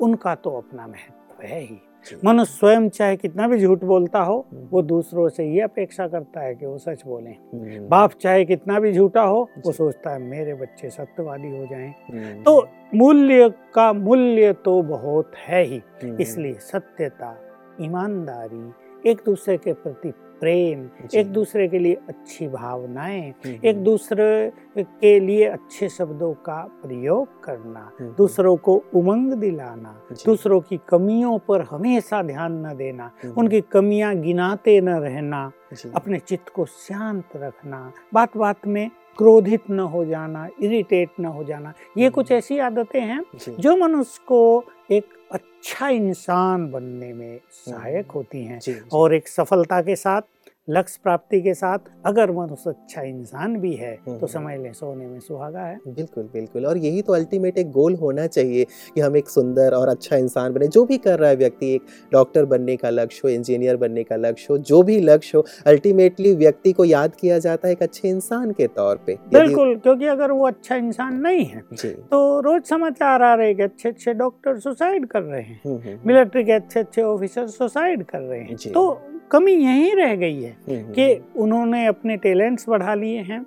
उनका 0.00 0.34
तो 0.34 0.50
अपना 0.50 0.86
महत्व 0.86 1.20
है 1.44 1.60
ही। 1.60 1.80
मनुष्य 2.24 2.52
स्वयं 2.52 2.88
चाहे 2.88 3.16
कितना 3.16 3.46
भी 3.48 3.58
झूठ 3.58 3.84
बोलता 3.84 4.20
हो 4.20 4.38
हम्म, 4.52 4.66
वो 4.70 4.82
दूसरों 4.82 5.28
से 5.28 5.44
ये 5.44 5.60
अपेक्षा 5.60 6.06
करता 6.08 6.40
है 6.40 6.54
कि 6.54 6.66
वो 6.66 6.78
सच 6.78 7.02
बोलें। 7.06 7.32
हम्म, 7.32 7.88
बाप 7.88 8.12
चाहे 8.12 8.44
कितना 8.44 8.78
भी 8.80 8.92
झूठा 8.92 9.22
हो 9.22 9.48
वो 9.66 9.72
सोचता 9.72 10.10
है 10.10 10.18
मेरे 10.22 10.54
बच्चे 10.54 10.90
सत्यवादी 10.90 11.48
हो 11.48 11.66
जाएँ। 11.66 11.94
हम्म, 12.10 12.42
तो 12.42 12.68
मूल्य 12.94 13.48
का 13.74 13.92
मूल्य 13.92 14.52
तो 14.52 14.82
बहुत 14.82 15.32
है 15.36 15.62
ही। 15.64 15.82
इसलिए 16.20 16.54
सत्यता 16.54 17.36
ईमानदारी 17.80 19.10
एक 19.10 19.22
दूसरे 19.26 19.56
के 19.56 19.72
प्रति 19.72 20.12
प्रेम 20.42 20.88
एक 21.14 21.32
दूसरे 21.32 21.66
के 21.68 21.78
लिए 21.78 21.94
अच्छी 22.08 22.46
भावनाएँ 22.48 23.20
हम्म, 23.44 23.58
एक 23.64 23.82
दूसरे 23.84 24.52
के 24.78 25.18
लिए 25.20 25.44
अच्छे 25.48 25.88
शब्दों 25.88 26.32
का 26.46 26.56
प्रयोग 26.82 27.42
करना 27.44 27.80
हम्म, 28.00 28.10
दूसरों 28.14 28.56
को 28.56 28.74
उमंग 28.94 29.32
दिलाना 29.40 29.94
दूसरों 30.26 30.60
की 30.60 30.80
कमियों 30.88 31.38
पर 31.48 31.62
हमेशा 31.70 32.22
ध्यान 32.22 32.66
न 32.66 32.74
देना 32.76 33.10
हम्म, 33.22 33.34
उनकी 33.38 33.60
कमियाँ 33.72 34.14
गिनाते 34.16 34.80
न 34.80 34.98
रहना 35.00 35.50
अपने 35.94 36.18
चित्त 36.18 36.48
को 36.48 36.64
शांत 36.66 37.36
रखना 37.36 37.92
बात 38.14 38.36
बात 38.36 38.66
में 38.66 38.90
क्रोधित 39.18 39.70
न 39.70 39.80
हो 39.80 40.04
जाना 40.04 40.48
इरिटेट 40.62 41.08
न 41.20 41.24
हो 41.24 41.44
जाना 41.44 41.72
ये 41.98 42.10
कुछ 42.10 42.32
ऐसी 42.32 42.58
आदतें 42.58 43.00
हैं 43.00 43.22
जो। 43.58 43.76
मनुष्य 43.76 44.20
को 44.26 44.64
एक 44.90 45.06
अच्छा 45.32 45.88
इंसान 45.88 46.70
बनने 46.70 47.12
में 47.12 47.40
सहायक 47.52 48.10
होती 48.10 48.44
हैं 48.44 48.60
और 48.92 49.14
एक 49.14 49.28
सफलता 49.28 49.80
के 49.82 49.96
साथ 49.96 50.22
लक्ष्य 50.68 50.98
प्राप्ति 51.02 51.40
के 51.42 51.52
साथ 51.54 51.78
अगर 52.06 52.30
मनुष्य 52.30 52.70
अच्छा 52.70 53.02
इंसान 53.02 53.56
भी 53.56 53.72
है 53.74 53.92
हम्म। 54.08 54.18
तो 54.18 54.26
समझ 54.26 54.58
लें 54.60 54.72
सोने 54.72 55.06
में 55.06 55.18
सुहागा 55.20 55.60
है। 55.60 55.78
बिल्कुल 55.88 56.24
बिल्कुल। 56.24 56.66
और 56.66 56.78
यही 56.78 57.02
तो 57.02 57.12
अल्टीमेट 57.12 57.58
एक 57.58 57.70
गोल 57.70 57.94
होना 57.94 58.26
चाहिए 58.26 58.66
कि 58.94 59.00
हम 59.00 59.16
एक 59.16 59.28
सुंदर 59.28 59.74
और 59.74 59.88
अच्छा 59.88 60.16
इंसान 60.16 60.52
बने। 60.52 60.68
जो 60.68 60.84
भी 60.84 60.98
कर 60.98 61.18
रहा 61.18 61.30
है 61.30 61.36
व्यक्ति 61.36 61.72
एक 61.74 61.86
डॉक्टर 62.12 62.44
बनने 62.44 62.76
का 62.76 62.90
लक्ष्य 62.90 63.20
हो 63.24 63.28
इंजीनियर 63.28 63.76
बनने 63.76 64.02
का 64.04 64.16
लक्ष्य 64.16 64.46
हो 64.50 64.58
जो 64.58 64.82
भी 64.82 65.00
लक्ष्य 65.00 65.38
हो 65.38 65.44
अल्टीमेटली 65.66 66.34
व्यक्ति 66.34 66.72
को 66.72 66.84
याद 66.84 67.14
किया 67.14 67.38
जाता 67.38 67.68
है 67.68 67.72
एक 67.72 67.82
अच्छे 67.82 68.08
इंसान 68.08 68.50
के 68.52 68.66
तौर 68.66 68.96
पर 68.96 69.16
बिल्कुल 69.32 69.76
क्योंकि 69.76 70.06
अगर 70.06 70.32
वो 70.32 70.46
अच्छा 70.46 70.76
इंसान 70.76 71.20
नहीं 71.20 71.44
है 71.44 71.62
तो 71.82 72.40
रोज 72.40 72.62
समाचार 72.64 73.22
आ 73.22 73.34
रहे 73.34 73.46
हैं 73.46 73.56
कि 73.56 73.62
अच्छे 73.62 73.88
अच्छे 73.88 74.14
डॉक्टर 74.14 74.58
सुसाइड 74.58 75.06
कर 75.06 75.22
रहे 75.22 75.42
हैं। 75.42 75.60
हम्म, 75.66 75.76
हम्म, 75.78 75.98
मिलिट्री 76.06 76.44
के 76.44 76.52
अच्छे 76.52 76.80
अच्छे 76.80 77.02
ऑफिसर 77.02 77.46
सुसाइड 77.46 78.04
कर 78.04 78.20
रहे 78.20 78.40
हैं। 78.40 78.56
तो 78.72 79.00
कमी 79.32 79.52
यही 79.52 79.92
रह 79.94 80.14
गई 80.16 80.42
है 80.42 80.50
हम्म, 80.68 80.92
कि 80.92 81.24
उन्होंने 81.36 81.86
अपने 81.86 82.16
टैलेंट्स 82.16 82.68
बढ़ा 82.68 82.94
लिए 82.94 83.20
हैं। 83.20 83.44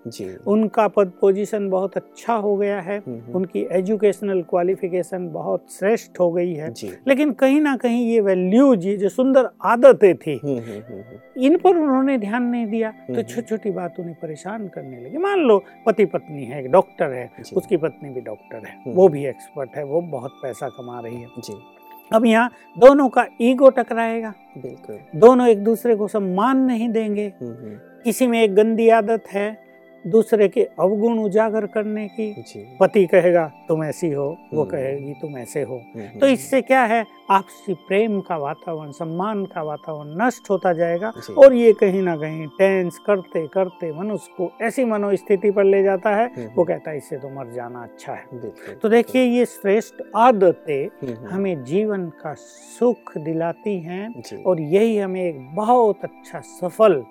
उनका 0.47 0.87
पद 0.87 1.11
पोजीशन 1.21 1.69
बहुत 1.69 1.97
अच्छा 1.97 2.33
हो 2.33 2.55
गया 2.57 2.79
है। 2.81 2.97
हम्म, 2.97 3.19
हम्म, 3.19 3.33
उनकी 3.33 3.67
एजुकेशनल 3.71 4.41
क्वालिफिकेशन 4.41 5.27
बहुत 5.29 5.71
श्रेष्ठ 5.71 6.19
हो 6.19 6.31
गई 6.31 6.53
है। 6.53 6.73
लेकिन 7.07 7.31
कहीं 7.31 7.61
ना 7.61 7.75
कहीं 7.77 8.05
ये 8.07 8.19
वैल्यूज़ 8.19 8.87
ये 8.87 8.95
जो 8.97 9.09
सुंदर 9.09 9.49
आदतें 9.63 10.15
थी 10.15 10.39
हम्म, 10.43 10.57
हम्म, 10.57 10.71
हम्म, 10.71 10.99
हम्म, 10.99 11.43
इन 11.45 11.57
पर 11.57 11.69
उन्होंने 11.69 12.17
ध्यान 12.17 12.43
नहीं 12.43 12.65
दिया। 12.65 12.91
तो 12.91 13.13
हम्म। 13.13 13.23
छोटी 13.23 13.47
छोटी 13.47 13.71
बात 13.71 13.99
उन्हें 13.99 14.15
परेशान 14.21 14.67
करने 14.67 15.01
लगी। 15.01 15.17
मान 15.17 15.39
लो 15.39 15.63
पति 15.85 16.05
पत्नी 16.05 16.43
है 16.43 16.63
एक 16.63 16.71
डॉक्टर 16.71 17.11
है 17.11 17.31
उसकी 17.57 17.77
पत्नी 17.77 18.09
भी 18.09 18.21
डॉक्टर 18.21 18.67
है 18.67 18.75
हम्म। 18.75 18.95
वो 18.95 19.07
भी 19.07 19.25
एक्सपर्ट 19.25 19.75
है 19.75 19.83
वो 19.83 20.01
बहुत 20.01 20.39
पैसा 20.43 20.69
कमा 20.69 20.99
रही 20.99 21.15
है। 21.15 21.27
जी। 21.39 21.53
अब 22.13 22.25
यहाँ 22.25 22.51
दोनों 22.77 23.09
का 23.09 23.25
ईगो 23.41 23.69
टकराएगा। 23.69 24.33
बिल्कुल। 24.57 25.19
दोनों 25.19 25.47
एक 25.47 25.63
दूसरे 25.63 25.95
को 25.95 26.07
सम्मान 26.07 26.57
नहीं 26.57 26.89
देंगे। 26.89 27.33
हम्म, 27.41 27.51
हम्म, 27.51 27.77
किसी 28.03 28.27
में 28.27 28.43
एक 28.43 28.55
गंदी 28.55 28.89
आदत 28.89 29.23
है 29.27 29.64
दूसरे 30.05 30.47
के 30.47 30.63
अवगुण 30.79 31.19
उजागर 31.19 31.65
करने 31.65 32.07
की 32.07 32.31
पति 32.79 33.05
कहेगा 33.05 33.45
तुम 33.67 33.83
ऐसी 33.83 34.09
हो 34.11 34.25
वो 34.53 34.61
हम्म। 34.61 34.71
कहेगी 34.71 35.13
तुम 35.21 35.37
ऐसे 35.37 35.61
हो। 35.61 35.75
हम्म, 35.95 36.19
तो 36.19 36.27
इससे 36.27 36.61
क्या 36.61 36.83
है? 36.83 37.03
आपसी 37.31 37.73
प्रेम 37.87 38.19
का 38.21 38.37
वातावरण 38.37 38.91
सम्मान 38.91 39.43
का 39.45 39.61
वातावरण 39.63 40.15
नष्ट 40.21 40.49
होता 40.49 40.73
जाएगा 40.73 41.11
और 41.37 41.53
ये 41.53 41.71
कहीं 41.73 42.01
ना 42.01 42.15
कहीं 42.17 42.47
टेंस 42.57 42.97
करते 43.07 43.45
करते 43.53 43.91
मनुष्य 43.99 44.33
को 44.37 44.51
ऐसी 44.61 44.85
मनोस्थिति 44.85 45.51
पर 45.51 45.63
ले 45.63 45.81
जाता 45.83 46.15
है। 46.15 46.25
हम्म, 46.27 46.49
वो 46.55 46.63
कहता 46.63 46.91
है 46.91 46.97
इससे 46.97 47.17
तो 47.17 47.29
मर 47.29 47.51
जाना 47.53 47.83
अच्छा 47.83 48.13
है। 48.13 48.75
तो 48.81 48.89
देखिए 48.89 49.23
ये 49.23 49.45
श्रेष्ठ 49.45 50.01
आदतें 50.15 50.85
हम्म, 50.85 51.13
हम्म, 51.13 51.29
हमें 51.29 51.63
जीवन 51.63 52.07
का 52.23 52.33
सुख 52.37 53.17
दिलाती 53.17 53.79
हैं 53.79 54.43
और 54.45 54.61
यही 54.61 54.97
हमें 54.97 55.21
एक 55.23 55.55
बहुत 55.55 56.03
अच्छा 56.03 56.39
सफल 56.39 57.03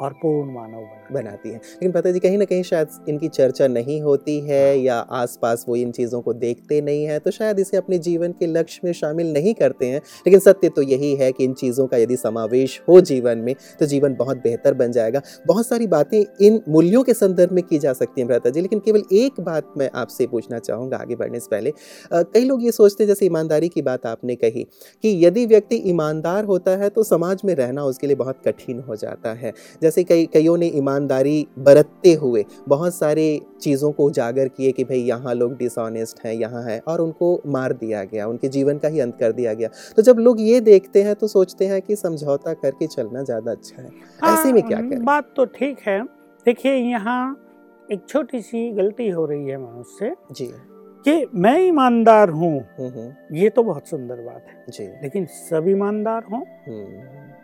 और 0.00 0.12
पूर्ण 0.12 0.52
मानव 0.52 0.80
बनाती 0.80 1.04
है। 1.04 1.14
बनाती 1.14 1.48
है। 1.48 1.56
लेकिन 1.56 1.92
पता 1.92 2.10
जी 2.10 2.18
कहीं 2.18 2.38
ना 2.38 2.44
कहीं 2.44 2.62
शायद 2.62 2.88
इनकी 3.08 3.28
चर्चा 3.28 3.66
नहीं 3.68 4.00
होती 4.02 4.38
है 4.40 4.78
या 4.78 4.96
आसपास 5.12 5.64
वो 5.68 5.76
इन 5.76 5.90
चीज़ों 5.92 6.20
को 6.20 6.32
देखते 6.34 6.80
नहीं 6.80 7.04
है 7.04 7.18
तो 7.18 7.30
शायद 7.30 7.58
इसे 7.58 7.76
अपने 7.76 7.98
जीवन 7.98 8.32
के 8.32 8.46
लक्ष्य 8.46 8.80
में 8.84 8.92
शामिल 8.92 9.32
नहीं 9.32 9.54
करते 9.54 9.86
हैं। 9.86 10.00
लेकिन 10.26 10.40
सत्य 10.40 10.68
तो 10.68 10.82
यही 10.82 11.14
है 11.16 11.30
कि 11.32 11.44
इन 11.44 11.52
चीज़ों 11.54 11.86
का 11.86 11.96
यदि 11.96 12.16
समावेश 12.16 12.80
हो 12.88 13.00
जीवन 13.02 13.38
में 13.38 13.54
तो 13.80 13.86
जीवन 13.86 14.14
बहुत 14.14 14.36
बेहतर 14.36 14.74
बन 14.74 14.92
जाएगा। 14.92 15.20
बहुत 15.46 15.66
सारी 15.66 15.86
बातें 15.86 16.22
इन 16.40 16.60
मूल्यों 16.68 17.02
के 17.02 17.14
संदर्भ 17.14 17.52
में 17.52 17.62
की 17.64 17.78
जा 17.78 17.92
सकती 17.92 18.20
हैं 18.20 18.28
भ्राता 18.28 18.50
जी 18.50 18.60
लेकिन 18.60 18.78
केवल 18.80 19.02
एक 19.14 19.40
बात 19.40 19.72
मैं 19.78 19.90
आपसे 19.94 20.26
पूछना 20.26 20.58
चाहूँगा 20.58 20.96
आगे 20.96 21.16
बढ़ने 21.16 21.40
से 21.40 21.48
पहले। 21.50 21.72
कई 22.12 22.44
लोग 22.44 22.64
ये 22.64 22.72
सोचते 22.72 23.04
हैं 23.04 23.08
जैसे 23.08 23.26
ईमानदारी 23.26 23.68
की 23.68 23.82
बात 23.82 24.06
आपने 24.06 24.34
कही 24.36 24.62
कि 25.04 25.14
यदि 25.24 25.46
व्यक्ति 25.46 25.82
ईमानदार 25.86 26.44
होता 26.44 26.76
है 26.76 26.88
तो 26.88 27.02
समाज 27.04 27.42
में 27.44 27.54
रहना 27.54 27.84
उसके 27.84 28.06
लिए 28.06 28.16
बहुत 28.16 28.40
कठिन 28.46 28.80
हो 28.80 28.96
जाता 28.96 29.32
है। 29.32 29.52
जैसे 29.82 30.04
कई 30.04 30.26
कईयों 30.34 30.56
ने 30.56 30.66
ईमानदारी 30.76 31.46
बरतते 31.60 32.12
हुए 32.14 32.44
बहुत 32.68 32.94
सारे 32.94 33.26
चीज़ों 33.60 33.90
को 33.92 34.04
उजागर 34.06 34.48
किए 34.48 34.72
कि 34.72 34.84
भाई 34.84 34.98
यहाँ 34.98 35.34
लोग 35.34 35.56
डिसऑनेस्ट 35.56 36.24
हैं 36.24 36.32
यहाँ 36.34 36.62
है 36.62 36.78
और 36.88 37.00
उनको 37.00 37.40
मार 37.46 37.72
दिया 37.74 38.02
गया 38.04 38.26
उनके 38.28 38.48
जीवन 38.48 38.78
का 38.78 38.88
ही 38.88 39.00
अंत 39.00 39.16
कर 39.20 39.32
दिया 39.32 39.54
गया। 39.54 39.68
तो 39.96 40.02
जब 40.02 40.18
लोग 40.18 40.40
ये 40.40 40.60
देखते 40.62 41.02
हैं 41.02 41.14
तो 41.14 41.28
सोचते 41.28 41.66
हैं 41.66 41.80
कि 41.82 41.96
समझौता 41.96 42.52
करके 42.54 42.86
चलना 42.86 43.22
ज़्यादा 43.22 43.52
अच्छा 43.52 43.82
है। 43.82 43.88
ऐसे 44.26 44.52
में 44.52 44.62
क्या 44.62 44.78
हाँ, 44.78 44.88
करें? 44.88 45.04
बात 45.04 45.32
तो 45.36 45.44
ठीक 45.46 45.78
है 45.88 46.02
देखिए 46.46 46.74
यहाँ 46.74 47.36
एक 47.88 48.06
छोटी 48.08 48.40
सी 48.42 48.70
गलती 48.72 49.08
हो 49.08 49.24
रही 49.26 49.48
है 49.48 49.56
मनुष्य 49.58 49.98
से 49.98 50.34
जी। 50.34 50.46
कि 51.04 51.26
मैं 51.34 51.58
ईमानदार 51.60 52.30
हूँ। 52.30 52.52
हम्म 52.78 52.88
हम्म, 52.88 53.36
ये 53.36 53.48
तो 53.48 53.62
बहुत 53.62 53.88
सुंदर 53.88 54.20
बात 54.22 54.44
है। 54.48 54.64
जी। 54.68 54.84
लेकिन 55.02 55.26
सब 55.26 55.68
ईमानदार 55.68 56.24
हों? 56.32 56.40
हम्म। 56.66 57.34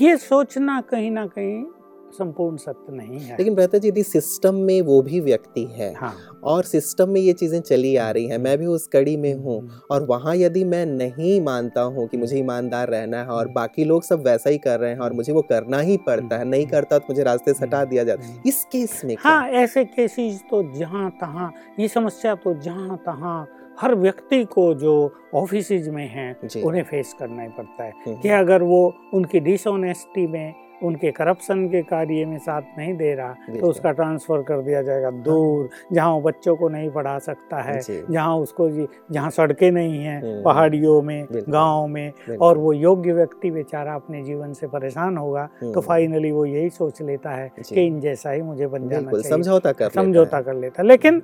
ये 0.00 0.16
सोचना 0.18 0.80
कहीं 0.80 1.10
ना 1.10 1.26
कहीं 1.26 1.64
संपूर्ण 2.12 2.56
सत्य 2.56 2.92
नहीं 2.92 3.18
है। 3.18 3.36
लेकिन 3.38 3.54
भ्राता 3.54 3.78
जी 3.78 3.88
यदि 3.88 4.02
सिस्टम 4.02 4.54
में 4.54 4.80
वो 4.82 5.00
भी 5.02 5.20
व्यक्ति 5.20 5.64
है 5.74 5.92
हाँ। 5.94 6.14
और 6.44 6.64
सिस्टम 6.64 7.08
में 7.08 7.20
ये 7.20 7.32
चीज़ें 7.32 7.60
चली 7.60 7.94
आ 7.96 8.10
रही 8.10 8.26
हैं 8.26 8.38
मैं 8.38 8.56
भी 8.58 8.66
उस 8.66 8.86
कड़ी 8.86 9.16
में 9.16 9.32
हूँ 9.34 9.56
और 9.90 10.04
वहाँ 10.06 10.34
यदि 10.36 10.64
मैं 10.64 10.84
नहीं 10.86 11.40
मानता 11.40 11.82
हूँ 11.94 12.06
कि 12.08 12.16
मुझे 12.16 12.36
ईमानदार 12.38 12.88
रहना 12.88 13.18
है 13.18 13.26
और 13.28 13.48
बाकी 13.48 13.84
लोग 13.84 14.02
सब 14.02 14.26
वैसा 14.26 14.50
ही 14.50 14.58
कर 14.58 14.78
रहे 14.80 14.90
हैं 14.90 14.98
और 14.98 15.12
मुझे 15.12 15.32
वो 15.32 15.42
करना 15.42 15.78
ही 15.80 15.96
पड़ता 16.06 16.38
है 16.38 16.44
नहीं 16.44 16.66
करता 16.66 16.98
तो 16.98 17.06
मुझे 17.10 17.22
रास्ते 17.22 17.54
से 17.54 17.64
हटा 17.64 17.84
दिया 17.84 18.04
जाता 18.04 18.26
है 18.26 18.32
हम्म। 18.32 18.48
इस 18.48 18.64
केस 18.72 19.00
में 19.04 19.16
हाँ 19.20 19.48
ऐसे 19.48 19.84
केसेस 19.86 20.42
तो 20.50 20.62
जहाँ 20.74 21.10
तहाँ 21.20 21.52
ये 21.80 21.88
समस्या 21.88 22.34
तो 22.34 22.54
जहाँ 22.60 22.96
तहाँ 23.06 23.44
हर 23.82 23.94
व्यक्ति 23.94 24.44
को 24.44 24.72
जो 24.74 24.94
ऑफ़िस 25.34 25.70
में 25.88 26.08
हैं 26.08 26.62
उन्हें 26.62 26.82
फेस 26.82 27.14
करना 27.18 27.42
ही 27.42 27.48
पड़ता 27.48 27.84
है। 27.84 27.92
हम्म, 28.06 28.16
कि 28.16 28.28
अगर 28.28 28.62
वो 28.62 28.82
उनकी 29.14 29.40
डिसऑनेस्टी 29.40 30.26
में 30.26 30.54
उनके 30.82 31.10
करप्शन 31.10 31.66
के 31.68 31.80
कार्य 31.82 32.24
में 32.26 32.38
साथ 32.38 32.62
नहीं 32.78 32.94
दे 32.96 33.12
रहा 33.14 33.58
तो 33.60 33.66
उसका 33.66 33.90
ट्रांसफ़र 33.92 34.42
कर 34.42 34.62
दिया 34.62 34.80
जाएगा 34.82 35.10
दूर 35.10 35.68
जहाँ 35.92 36.12
वो 36.12 36.20
बच्चों 36.20 36.54
को 36.56 36.68
नहीं 36.68 36.90
पढ़ा 36.90 37.18
सकता 37.18 37.60
है 37.62 37.78
जहाँ 37.88 38.36
उसको 38.36 38.68
जहाँ 39.12 39.30
सड़कें 39.30 39.70
नहीं 39.70 39.98
हैं 39.98 40.20
हम्म, 40.22 40.42
पहाड़ियों 40.44 41.00
में। 41.02 41.26
गाँव 41.48 41.86
में 41.86 42.36
और 42.40 42.58
वो 42.58 42.72
योग्य 42.72 43.12
व्यक्ति 43.12 43.50
बेचारा 43.50 43.94
अपने 43.94 44.22
जीवन 44.22 44.52
से 44.52 44.66
परेशान 44.66 45.16
होगा 45.16 45.46
तो 45.60 45.66
हम्म, 45.66 45.80
फाइनली 45.80 46.30
वो 46.32 46.44
यही 46.46 46.70
सोच 46.70 47.02
लेता 47.02 47.30
है 47.30 47.50
कि 47.68 47.86
इन 47.86 48.00
जैसा 48.00 48.30
ही 48.30 48.42
मुझे 48.42 48.66
बन 48.66 48.88
जाना 48.88 49.20
समझौता 49.28 49.72
कर 49.72 49.90
समझौता 49.90 50.40
कर 50.40 50.54
लेता 50.54 50.82
लेकिन 50.82 51.22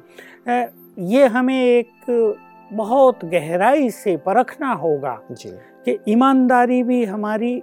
ये 0.99 1.27
हमें 1.27 1.63
एक 1.65 2.11
बहुत 2.73 3.25
गहराई 3.25 3.91
से 3.91 4.17
परखना 4.17 4.73
होगा 4.73 5.21
जी। 5.33 5.49
कि 5.85 5.99
ईमानदारी 6.09 6.83
भी 6.83 7.05
हमारी 7.05 7.63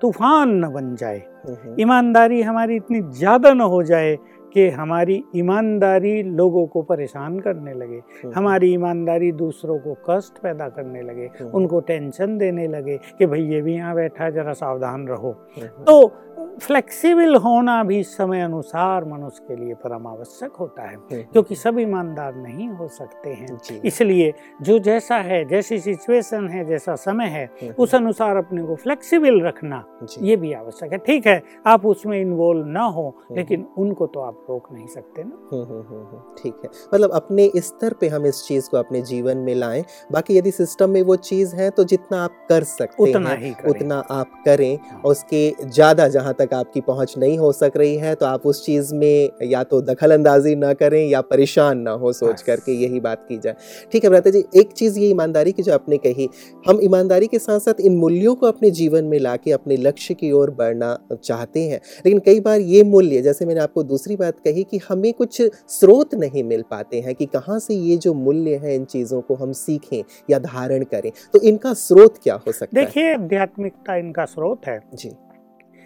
तूफ़ान 0.00 0.50
न 0.50 0.68
बन 0.68 0.96
जाए। 0.96 1.18
हम्म, 1.18 1.54
हम्म, 1.54 1.76
ईमानदारी 1.80 2.42
हमारी 2.42 2.76
इतनी 2.76 3.00
ज़्यादा 3.00 3.52
न 3.52 3.60
हो 3.60 3.82
जाए 3.82 4.16
कि 4.54 4.68
हमारी 4.70 5.22
ईमानदारी 5.36 6.22
लोगों 6.22 6.66
को 6.66 6.82
परेशान 6.82 7.38
करने 7.40 7.74
लगे 7.74 7.96
हम्म, 7.96 8.32
हमारी 8.34 8.72
ईमानदारी 8.74 9.32
दूसरों 9.32 9.78
को 9.78 9.96
कष्ट 10.10 10.38
पैदा 10.42 10.68
करने 10.68 11.02
लगे 11.02 11.30
हम्म, 11.40 11.50
उनको 11.50 11.80
टेंशन 11.80 12.38
देने 12.38 12.66
लगे 12.68 12.98
कि 13.18 13.26
भाई 13.26 13.42
ये 13.44 13.60
भी 13.62 13.74
यहाँ 13.74 13.94
बैठा 13.94 14.24
है 14.24 14.32
जरा 14.32 14.52
सावधान 14.54 15.06
रहो। 15.08 15.36
हम्म, 15.56 15.84
तो 15.84 16.24
फ्लेक्सिबल 16.62 17.34
होना 17.36 17.82
भी 17.84 18.02
समय 18.02 18.40
अनुसार 18.42 19.04
मनुष्य 19.04 19.44
के 19.48 19.56
लिए 19.56 19.74
परम 19.74 20.06
आवश्यक 20.06 20.52
होता 20.60 20.82
है 20.82 20.96
क्योंकि 21.12 21.54
सब 21.54 21.78
ईमानदार 21.78 22.34
नहीं 22.36 22.68
हो 22.68 22.88
सकते 22.88 23.30
हैं। 23.30 23.80
इसलिए 23.84 24.32
जो 24.62 24.78
जैसा 24.78 25.16
है 25.16 25.44
जैसी 25.48 25.78
सिचुएशन 25.78 26.48
है 26.48 26.64
जैसा 26.64 26.94
समय 26.96 27.26
है 27.26 27.74
उस 27.78 27.94
अनुसार 27.94 28.36
अपने 28.36 28.62
को 28.62 28.76
फ्लेक्सिबल 28.76 29.40
रखना 29.42 29.84
ये 30.22 30.36
भी 30.36 30.52
आवश्यक 30.52 30.92
है। 30.92 30.98
ठीक 30.98 31.26
है 31.26 31.42
आप 31.66 31.86
उसमें 31.86 32.20
इन्वॉल्व 32.20 32.66
ना 32.68 32.84
हो 32.86 33.14
लेकिन 33.32 33.66
उनको 33.78 34.06
तो 34.06 34.20
आप 34.20 34.46
रोक 34.48 34.66
नहीं 34.72 34.86
सकते 34.86 35.22
ना। 35.24 35.36
हम्म, 35.52 35.62
हम्म, 35.62 35.80
हम्म, 35.80 36.04
हम्म, 36.06 36.34
ठीक 36.38 36.54
है। 36.64 36.70
मतलब 36.94 37.10
अपने 37.10 37.50
स्तर 37.56 37.92
पे 37.92 38.08
हम 38.08 38.26
इस 38.26 38.42
चीज़ 38.44 38.68
को 38.70 38.76
अपने 38.76 39.00
जीवन 39.02 39.38
में 39.38 39.54
लाएँ। 39.54 39.84
बाकी 40.12 40.36
यदि 40.36 40.50
सिस्टम 40.50 40.90
में 40.90 41.00
वो 41.02 41.16
चीज़ 41.18 41.54
है 41.56 41.68
तो 41.70 41.84
जितना 41.84 42.22
आप 42.24 42.46
कर 42.48 42.64
सकते 42.64 43.02
उतना 43.02 43.30
हैं 43.30 43.38
ही 43.38 43.50
करें। 43.52 43.70
उतना 43.70 43.98
आप 44.10 44.42
करें 44.44 44.76
हाँ। 44.82 45.00
और 45.00 45.10
उसके 45.10 45.50
ज़्यादा 45.64 46.08
जहाँ 46.08 46.34
तक 46.34 46.54
आपकी 46.54 46.80
पहुँच 46.80 47.14
नहीं 47.18 47.38
हो 47.38 47.52
सक 47.52 47.72
रही 47.76 47.96
है 47.96 48.14
तो 48.14 48.26
आप 48.26 48.46
उस 48.46 48.64
चीज़ 48.66 48.94
में 48.94 49.30
या 49.42 49.62
तो 49.64 49.80
दखल 49.82 50.14
अंदाजी 50.14 50.54
ना 50.56 50.72
करें 50.74 51.04
या 51.06 51.20
परेशान 51.20 51.78
ना 51.78 51.90
हो 51.92 52.12
सोच 52.12 52.42
करके 52.42 52.72
यही 52.74 53.00
बात 53.00 53.24
की 53.28 53.38
जाए। 53.38 53.54
ठीक 53.92 54.04
है 54.04 54.10
भ्राता 54.10 54.30
जी 54.30 54.44
एक 54.56 54.72
चीज़ 54.72 54.98
ये 54.98 55.08
ईमानदारी 55.08 55.52
की 55.52 55.62
जो 55.62 55.72
आपने 55.72 55.96
कही 55.98 56.28
हम 56.68 56.80
ईमानदारी 56.82 57.26
के 57.26 57.38
साथ 57.38 57.60
साथ 57.60 57.80
इन 57.80 57.96
मूल्यों 57.96 58.34
को 58.34 58.46
अपने 58.46 58.70
जीवन 58.72 59.04
में 59.04 59.18
लाके 59.18 59.52
अपने 59.52 59.76
लक्ष्य 59.76 60.14
की 60.14 60.30
ओर 60.32 60.50
बढ़ना 60.50 60.96
चाहते 61.14 61.60
हैं। 61.60 61.80
लेकिन 62.06 62.18
कई 62.18 62.40
बार 62.40 62.60
ये 62.60 62.82
मूल्य 62.84 63.22
जैसे 63.22 63.46
मैंने 63.46 63.60
आपको 63.60 63.82
दूसरी 63.84 64.16
बात 64.16 64.37
कही 64.38 64.64
कि 64.64 64.80
हमें 64.88 65.12
कुछ 65.12 65.42
स्रोत 65.68 66.14
नहीं 66.14 66.44
मिल 66.44 66.62
पाते 66.70 67.00
हैं 67.00 67.14
कि 67.14 67.26
कहाँ 67.26 67.58
से 67.58 67.74
ये 67.74 67.96
जो 67.96 68.14
मूल्य 68.14 68.56
हैं 68.56 68.74
इन 68.74 68.84
चीज़ों 68.84 69.20
को 69.20 69.34
हम 69.34 69.52
सीखें 69.52 70.02
या 70.30 70.38
धारण 70.38 70.84
करें। 70.84 71.12
तो 71.32 71.40
इनका 71.40 71.72
स्रोत 71.74 72.18
क्या 72.22 72.34
हो 72.34 72.52
सकता 72.52 72.80
है? 72.80 72.84
देखिए 72.86 73.14
आध्यात्मिकता 73.14 73.96
इनका 73.96 74.24
स्रोत 74.24 74.66
है। 74.66 74.80
जी। 74.94 75.12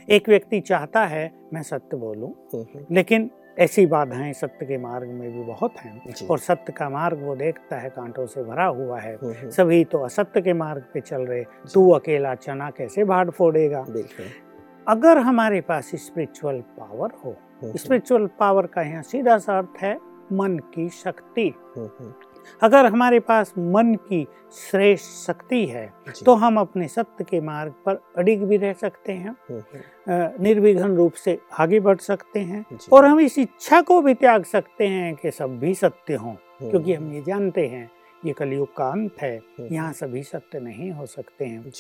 एक 0.08 0.28
व्यक्ति 0.28 0.60
चाहता 0.60 1.04
है 1.04 1.30
मैं 1.52 1.62
सत्य 1.62 1.96
बोलूँ 1.96 2.30
हम्म, 2.54 2.62
हम्म, 2.62 2.94
लेकिन 2.94 3.30
ऐसी 3.58 3.86
बाधाएँ 3.86 4.32
सत्य 4.32 4.66
के 4.66 4.78
मार्ग 4.78 5.08
में 5.08 5.32
भी 5.32 5.42
बहुत 5.42 5.74
हैं 5.78 6.26
और 6.30 6.38
सत्य 6.38 6.72
का 6.72 6.88
मार्ग 6.88 7.22
वो 7.22 7.36
देखता 7.36 7.76
है 7.76 7.90
कांटों 7.90 8.26
से 8.26 8.42
भरा 8.42 8.64
हुआ 8.64 9.00
है। 9.00 9.14
हम्म, 9.14 9.50
सभी 9.50 9.84
तो 9.84 9.98
असत्य 9.98 10.40
के 10.40 10.52
मार्ग 10.52 10.84
पे 10.94 11.00
चल 11.00 11.22
रहे 11.22 11.44
तू 11.74 11.90
अकेला 11.90 12.34
चना 12.34 12.70
कैसे 12.70 13.04
भाड़ 13.04 13.30
फोड़ेगा? 13.30 13.84
अगर 14.88 15.18
हमारे 15.18 15.60
पास 15.60 15.90
स्पिरिचुअल 15.94 16.60
पावर 16.60 17.10
हो 17.24 17.36
स्पिरिचुअल 17.64 18.26
पावर 18.38 18.66
का 18.66 18.82
यहाँ 18.82 19.02
सीधा 19.02 19.38
सा 19.38 19.58
अर्थ 19.58 19.82
है 19.82 19.98
मन 20.32 20.56
की 20.74 20.88
शक्ति। 20.88 21.46
हम्म, 21.76 21.88
हम्म, 21.98 22.12
अगर 22.62 22.86
हमारे 22.86 23.18
पास 23.20 23.52
मन 23.58 23.94
की 24.08 24.26
श्रेष्ठ 24.52 25.10
शक्ति 25.26 25.64
है 25.66 25.86
तो 26.24 26.34
हम 26.34 26.58
अपने 26.60 26.88
सत्य 26.88 27.24
के 27.24 27.40
मार्ग 27.40 27.72
पर 27.86 28.00
अडिग 28.18 28.42
भी 28.48 28.56
रह 28.56 28.72
सकते 28.72 29.12
हैं 29.12 29.30
हम्म, 29.50 29.60
हम्म, 30.08 30.42
निर्विघ्न 30.44 30.94
रूप 30.96 31.12
से 31.14 31.38
आगे 31.60 31.80
बढ़ 31.80 31.96
सकते 32.00 32.40
हैं 32.40 32.64
और 32.92 33.04
हम 33.04 33.20
इस 33.20 33.38
इच्छा 33.38 33.80
को 33.82 34.00
भी 34.02 34.14
त्याग 34.14 34.44
सकते 34.44 34.86
हैं 34.88 35.14
कि 35.16 35.30
सब 35.30 35.58
भी 35.58 35.74
सत्य 35.74 36.14
हों 36.14 36.32
हम्म, 36.32 36.70
क्योंकि 36.70 36.94
हम 36.94 37.12
ये 37.12 37.22
जानते 37.26 37.66
हैं 37.66 37.90
ये 38.24 38.32
कलयुग 38.32 38.74
का 38.76 38.88
अंत 38.90 39.20
है 39.20 39.36
हम्म, 39.36 39.74
यहाँ 39.74 39.92
सभी 39.92 40.22
सत्य 40.22 40.58
नहीं 40.60 40.90
हो 40.90 41.06
सकते 41.06 41.44
हैं। 41.44 41.70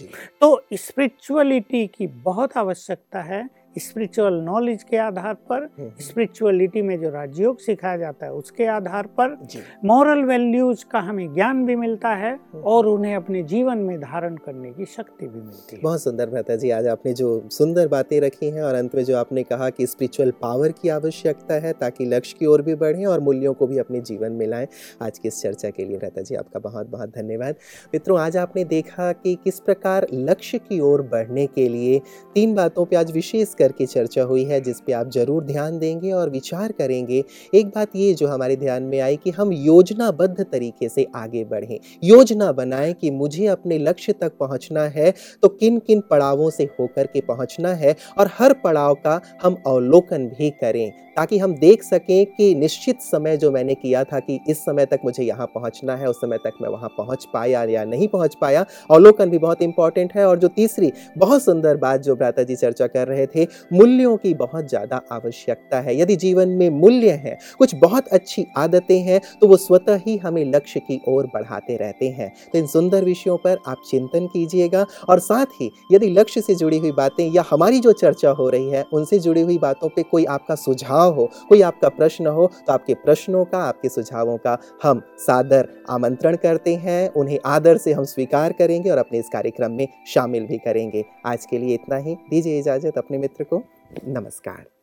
तो 0.40 0.62
स्पिरिचुअलिटी 0.74 1.86
की 1.86 2.06
बहुत 2.06 2.56
आवश्यकता 2.56 3.20
है 3.22 3.42
स्पिरिचुअल 3.76 4.34
नॉलेज 4.44 4.82
के 4.82 4.96
आधार 4.96 5.34
पर 5.48 5.62
हम्म, 5.78 5.90
स्पिरिचुअलिटी 6.00 6.82
में 6.82 7.00
जो 7.00 7.10
राजयोग 7.10 7.58
सिखाया 7.60 7.96
जाता 7.96 8.26
है 8.26 8.32
उसके 8.32 8.66
आधार 8.66 9.06
पर 9.18 9.36
मॉरल 9.84 10.22
वैल्यूज़ 10.24 10.84
का 10.92 11.00
हमें 11.00 11.32
ज्ञान 11.34 11.64
भी 11.66 11.76
मिलता 11.76 12.08
है 12.14 12.32
हम्म। 12.32 12.62
और 12.64 12.86
उन्हें 12.86 13.14
अपने 13.16 13.42
जीवन 13.42 13.78
में 13.78 13.98
धारण 14.00 14.36
करने 14.36 14.70
की 14.72 14.84
शक्ति 14.86 15.26
भी 15.26 15.40
मिलती 15.40 15.76
है। 15.76 15.82
बहुत 15.82 16.02
सुंदर 16.02 16.30
भ्राता 16.30 16.56
जी 16.56 16.70
आज 16.70 16.86
आपने 16.86 17.12
जो 17.12 17.30
सुंदर 17.52 17.88
बातें 17.88 18.20
रखी 18.20 18.50
हैं 18.50 18.62
और 18.62 18.74
अंत 18.74 18.94
में 18.94 19.02
जो 19.04 19.16
आपने 19.16 19.42
कहा 19.42 19.70
कि 19.70 19.86
स्पिरिचुअल 19.86 20.30
पावर 20.42 20.72
की 20.82 20.88
आवश्यकता 20.88 21.54
है 21.60 21.72
ताकि 21.80 22.04
लक्ष्य 22.06 22.36
की 22.38 22.46
ओर 22.46 22.62
भी 22.62 22.74
बढ़ें 22.74 23.04
और 23.06 23.20
मूल्यों 23.20 23.52
को 23.54 23.66
भी 23.66 23.78
अपने 23.78 24.00
जीवन 24.02 24.32
में 24.32 24.46
लाएँ 24.46 24.66
आज 25.02 25.18
की 25.18 25.28
इस 25.28 25.40
चर्चा 25.42 25.70
के 25.70 25.84
लिए 25.84 25.98
भ्राता 25.98 26.22
जी 26.22 26.34
आपका 26.34 26.60
बहुत 26.60 26.86
बहुत 26.88 27.08
धन्यवाद। 27.16 27.54
मित्रों 27.94 28.18
आज 28.20 28.36
आपने 28.36 28.64
देखा 28.64 29.10
कि 29.14 29.34
किस 29.44 29.60
प्रकार 29.60 30.06
लक्ष्य 30.12 30.58
की 30.58 30.80
ओर 30.80 31.02
बढ़ने 31.12 31.46
के 31.46 31.68
लिए 31.68 32.00
तीन 32.34 32.54
बातों 32.54 32.84
पर 32.84 32.96
आज 32.96 33.10
विशेष 33.12 33.54
करके 33.62 33.86
चर्चा 33.86 34.22
हुई 34.24 34.44
है, 34.44 34.60
जिस 34.60 34.80
पे 34.80 34.92
आप 34.94 35.10
ज़रूर 35.12 35.44
ध्यान 35.44 35.78
देंगे 35.78 36.12
और 36.12 36.30
विचार 36.30 36.72
करेंगे। 36.72 37.22
एक 37.54 37.66
बात 37.68 37.96
ये 37.96 38.12
जो 38.14 38.28
हमारे 38.28 38.56
ध्यान 38.56 38.82
में 38.84 38.98
आई 39.00 39.16
कि 39.16 39.30
हम 39.32 39.52
योजनाबद्ध 39.54 40.40
तरीके 40.42 40.88
से 40.88 41.06
आगे 41.16 41.44
बढ़ें। 41.46 41.78
योजना 42.04 42.50
बनाएँ 42.54 42.92
कि 42.94 43.10
मुझे 43.12 43.46
अपने 43.48 43.78
लक्ष्य 43.80 44.12
तक 44.14 44.36
पहुँचना 44.40 44.82
है 44.90 45.10
तो 45.42 45.48
किन 45.50 45.78
किन 45.80 46.00
पड़ावों 46.10 46.50
से 46.50 46.64
होकर 46.78 47.06
के 47.06 47.20
पहुँचना 47.22 47.72
है 47.74 47.94
और 48.18 48.30
हर 48.32 48.52
पड़ाव 48.54 48.94
का 48.96 49.20
हम 49.42 49.56
अवलोकन 49.66 50.26
भी 50.28 50.50
करें, 50.52 50.90
ताकि 51.16 51.38
हम 51.38 51.54
देख 51.56 51.82
सकें 51.82 52.26
कि 52.28 52.54
निश्चित 52.54 53.00
समय 53.02 53.36
जो 53.36 53.50
मैंने 53.50 53.74
किया 53.74 54.02
था 54.04 54.18
कि 54.20 54.38
इस 54.48 54.58
समय 54.58 54.86
तक 54.86 55.00
मुझे 55.04 55.22
यहाँ 55.22 55.46
पहुँचना 55.46 55.96
है, 55.96 56.06
उस 56.06 56.16
समय 56.16 56.38
तक 56.38 56.52
मैं 56.62 56.68
वहाँ 56.70 56.88
पहुँच 56.88 57.26
पाया 57.34 57.62
या 57.64 57.84
नहीं 57.84 58.08
पहुँच 58.08 58.36
पाया। 58.40 58.64
अवलोकन 58.90 59.30
भी 59.30 59.38
बहुत 59.38 59.62
इंपॉर्टेंट 59.62 60.12
है 60.14 60.26
और 60.26 60.38
जो 60.38 60.48
तीसरी 60.50 60.92
बहुत 61.18 61.42
सुंदर 61.42 61.76
बात 61.78 62.00
जो 62.02 62.16
भ्राता 62.16 62.42
जी 62.42 62.56
चर्चा 62.56 62.86
कर 62.88 63.08
रहे 63.08 63.26
थे 63.26 63.44
मूल्यों 63.72 64.16
की 64.16 64.34
बहुत 64.36 64.68
ज़्यादा 64.68 65.00
आवश्यकता 65.12 65.80
है। 65.80 65.98
यदि 66.00 66.16
जीवन 66.16 66.48
में 66.50 66.68
मूल्य 66.72 67.10
है, 67.12 67.38
कुछ 67.58 67.74
बहुत 67.76 68.08
अच्छी 68.10 68.46
आदतें 68.58 68.98
हैं 69.00 69.20
तो 69.40 69.46
वो 69.48 69.56
स्वतः 69.58 70.00
ही 70.06 70.16
हमें 70.16 70.44
लक्ष्य 70.46 70.80
की 70.80 71.00
ओर 71.08 71.26
बढ़ाते 71.34 71.76
रहते 71.76 72.08
हैं। 72.10 72.32
तो 72.52 72.58
इन 72.58 72.66
सुंदर 72.68 73.04
विषयों 73.04 73.36
पर 73.38 73.58
आप 73.66 73.82
चिंतन 73.86 74.26
कीजिएगा 74.28 74.84
और 75.08 75.18
साथ 75.20 75.60
ही 75.60 75.70
यदि 75.92 76.10
लक्ष्य 76.10 76.40
से 76.40 76.54
जुड़ी 76.54 76.78
हुई 76.78 76.92
बातें 76.92 77.26
या 77.26 77.44
हमारी 77.50 77.80
जो 77.80 77.92
चर्चा 77.94 78.30
हो 78.32 78.48
रही 78.48 78.70
है, 78.70 78.84
उनसे 78.92 79.18
जुड़ी 79.18 79.40
हुई 79.42 79.58
बातों 79.58 79.88
पे 79.88 80.02
कोई 80.04 80.24
आपका 80.26 80.54
सुझाव 80.56 81.14
हो, 81.14 81.28
कोई 81.48 81.60
आपका 81.62 81.88
प्रश्न 81.90 82.26
हो 82.28 82.50
तो 82.66 82.72
आपके 82.72 82.94
प्रश्नों 82.96 83.44
का, 83.44 83.58
आपके 83.58 83.88
सुझावों 83.88 84.36
का 84.38 84.56
हम 84.82 85.02
सादर 85.18 85.68
आमंत्रण 85.90 86.36
करते 86.36 86.74
हैं। 86.76 87.08
उन्हें 87.12 87.38
आदर 87.46 87.76
से 87.78 87.92
हम 87.92 88.04
स्वीकार 88.04 88.52
करेंगे 88.52 88.90
और 88.90 88.98
अपने 88.98 89.18
इस 89.18 89.28
कार्यक्रम 89.28 89.72
में 89.72 89.86
शामिल 90.06 90.46
भी 90.46 90.58
करेंगे। 90.58 91.04
आज 91.26 91.46
के 91.46 91.58
लिए 91.58 91.74
इतना 91.74 91.96
ही। 91.98 92.14
दीजिए 92.30 92.58
इजाज़त 92.58 92.98
अपने 92.98 93.18
को। 93.44 93.62
नमस्कार। 94.04 94.81